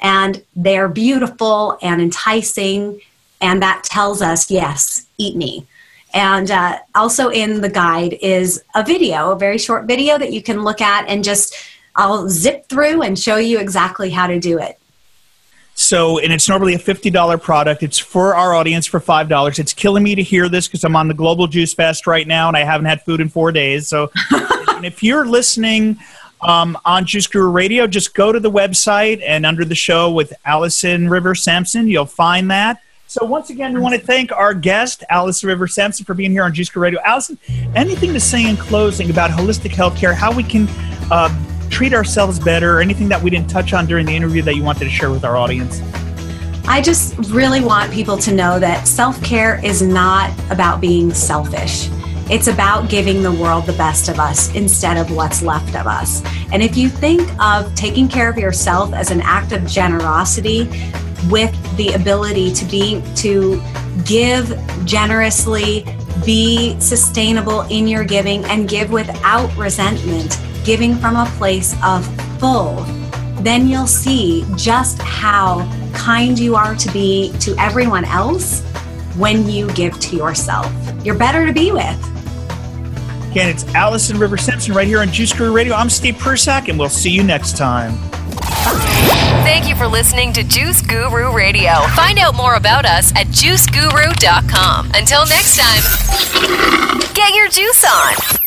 And 0.00 0.42
they're 0.54 0.88
beautiful 0.88 1.78
and 1.82 2.00
enticing. 2.00 3.00
And 3.40 3.62
that 3.62 3.84
tells 3.84 4.22
us, 4.22 4.50
yes, 4.50 5.06
eat 5.18 5.36
me. 5.36 5.66
And 6.16 6.50
uh, 6.50 6.78
also 6.94 7.28
in 7.28 7.60
the 7.60 7.68
guide 7.68 8.14
is 8.22 8.64
a 8.74 8.82
video, 8.82 9.32
a 9.32 9.38
very 9.38 9.58
short 9.58 9.84
video 9.84 10.16
that 10.16 10.32
you 10.32 10.42
can 10.42 10.64
look 10.64 10.80
at 10.80 11.06
and 11.08 11.22
just, 11.22 11.54
I'll 11.94 12.26
zip 12.30 12.70
through 12.70 13.02
and 13.02 13.18
show 13.18 13.36
you 13.36 13.58
exactly 13.58 14.08
how 14.08 14.26
to 14.26 14.40
do 14.40 14.58
it. 14.58 14.78
So, 15.74 16.18
and 16.18 16.32
it's 16.32 16.48
normally 16.48 16.72
a 16.72 16.78
$50 16.78 17.42
product. 17.42 17.82
It's 17.82 17.98
for 17.98 18.34
our 18.34 18.54
audience 18.54 18.86
for 18.86 18.98
$5. 18.98 19.58
It's 19.58 19.74
killing 19.74 20.02
me 20.02 20.14
to 20.14 20.22
hear 20.22 20.48
this 20.48 20.66
because 20.66 20.84
I'm 20.84 20.96
on 20.96 21.06
the 21.06 21.12
global 21.12 21.46
juice 21.46 21.74
fast 21.74 22.06
right 22.06 22.26
now 22.26 22.48
and 22.48 22.56
I 22.56 22.64
haven't 22.64 22.86
had 22.86 23.02
food 23.02 23.20
in 23.20 23.28
four 23.28 23.52
days. 23.52 23.86
So, 23.86 24.10
if 24.82 25.02
you're 25.02 25.26
listening 25.26 25.98
um, 26.40 26.78
on 26.86 27.04
Juice 27.04 27.26
Guru 27.26 27.50
Radio, 27.50 27.86
just 27.86 28.14
go 28.14 28.32
to 28.32 28.40
the 28.40 28.50
website 28.50 29.22
and 29.22 29.44
under 29.44 29.66
the 29.66 29.74
show 29.74 30.10
with 30.10 30.32
Allison 30.46 31.10
River 31.10 31.34
Samson, 31.34 31.88
you'll 31.88 32.06
find 32.06 32.50
that. 32.50 32.80
So 33.08 33.24
once 33.24 33.50
again, 33.50 33.72
we 33.72 33.80
want 33.80 33.94
to 33.94 34.00
thank 34.00 34.32
our 34.32 34.52
guest, 34.52 35.04
Allison 35.08 35.48
River 35.48 35.68
Samson, 35.68 36.04
for 36.04 36.12
being 36.12 36.32
here 36.32 36.42
on 36.42 36.52
Juice 36.52 36.74
Radio. 36.74 37.00
Allison, 37.04 37.38
anything 37.76 38.12
to 38.12 38.18
say 38.20 38.48
in 38.48 38.56
closing 38.56 39.10
about 39.10 39.30
holistic 39.30 39.70
healthcare, 39.70 40.12
how 40.12 40.34
we 40.34 40.42
can 40.42 40.66
uh, 41.12 41.28
treat 41.70 41.94
ourselves 41.94 42.40
better, 42.40 42.80
anything 42.80 43.08
that 43.08 43.22
we 43.22 43.30
didn't 43.30 43.48
touch 43.48 43.72
on 43.72 43.86
during 43.86 44.06
the 44.06 44.12
interview 44.14 44.42
that 44.42 44.56
you 44.56 44.64
wanted 44.64 44.84
to 44.84 44.90
share 44.90 45.10
with 45.10 45.24
our 45.24 45.36
audience? 45.36 45.80
I 46.66 46.80
just 46.82 47.16
really 47.30 47.60
want 47.60 47.92
people 47.92 48.16
to 48.18 48.34
know 48.34 48.58
that 48.58 48.88
self 48.88 49.22
care 49.22 49.64
is 49.64 49.82
not 49.82 50.32
about 50.50 50.80
being 50.80 51.14
selfish. 51.14 51.88
It's 52.28 52.48
about 52.48 52.90
giving 52.90 53.22
the 53.22 53.30
world 53.30 53.66
the 53.66 53.72
best 53.74 54.08
of 54.08 54.18
us 54.18 54.52
instead 54.56 54.96
of 54.96 55.12
what's 55.12 55.42
left 55.42 55.76
of 55.76 55.86
us. 55.86 56.24
And 56.50 56.60
if 56.60 56.76
you 56.76 56.88
think 56.88 57.22
of 57.40 57.72
taking 57.76 58.08
care 58.08 58.28
of 58.28 58.36
yourself 58.36 58.92
as 58.94 59.12
an 59.12 59.20
act 59.20 59.52
of 59.52 59.64
generosity, 59.64 60.68
with 61.30 61.76
the 61.76 61.92
ability 61.92 62.52
to 62.52 62.64
be 62.66 63.02
to 63.16 63.62
give 64.04 64.58
generously 64.84 65.84
be 66.24 66.78
sustainable 66.80 67.62
in 67.62 67.86
your 67.86 68.04
giving 68.04 68.44
and 68.46 68.68
give 68.68 68.90
without 68.90 69.54
resentment 69.56 70.40
giving 70.64 70.96
from 70.96 71.16
a 71.16 71.26
place 71.36 71.74
of 71.84 72.04
full 72.38 72.84
then 73.40 73.68
you'll 73.68 73.86
see 73.86 74.44
just 74.56 75.00
how 75.02 75.70
kind 75.94 76.38
you 76.38 76.56
are 76.56 76.74
to 76.74 76.90
be 76.92 77.32
to 77.38 77.54
everyone 77.58 78.04
else 78.04 78.62
when 79.16 79.48
you 79.48 79.68
give 79.72 79.98
to 80.00 80.16
yourself. 80.16 80.70
You're 81.04 81.16
better 81.16 81.46
to 81.46 81.52
be 81.52 81.70
with. 81.72 81.98
Again 83.30 83.48
it's 83.48 83.64
allison 83.74 84.18
river 84.18 84.36
simpson 84.36 84.74
right 84.74 84.86
here 84.86 85.00
on 85.00 85.12
juice 85.12 85.32
Guru 85.32 85.52
radio. 85.52 85.74
I'm 85.74 85.90
steve 85.90 86.16
Prussack, 86.16 86.68
and 86.68 86.78
we'll 86.78 86.88
see 86.88 87.10
you 87.10 87.22
next 87.22 87.56
time 87.56 87.96
Thank 89.46 89.68
you 89.68 89.76
for 89.76 89.86
listening 89.86 90.32
to 90.32 90.42
Juice 90.42 90.82
Guru 90.82 91.32
Radio. 91.32 91.70
Find 91.94 92.18
out 92.18 92.34
more 92.34 92.56
about 92.56 92.84
us 92.84 93.12
at 93.12 93.28
juiceguru.com. 93.28 94.90
Until 94.92 95.24
next 95.24 95.56
time, 95.56 97.14
get 97.14 97.32
your 97.32 97.48
juice 97.48 97.84
on. 97.84 98.45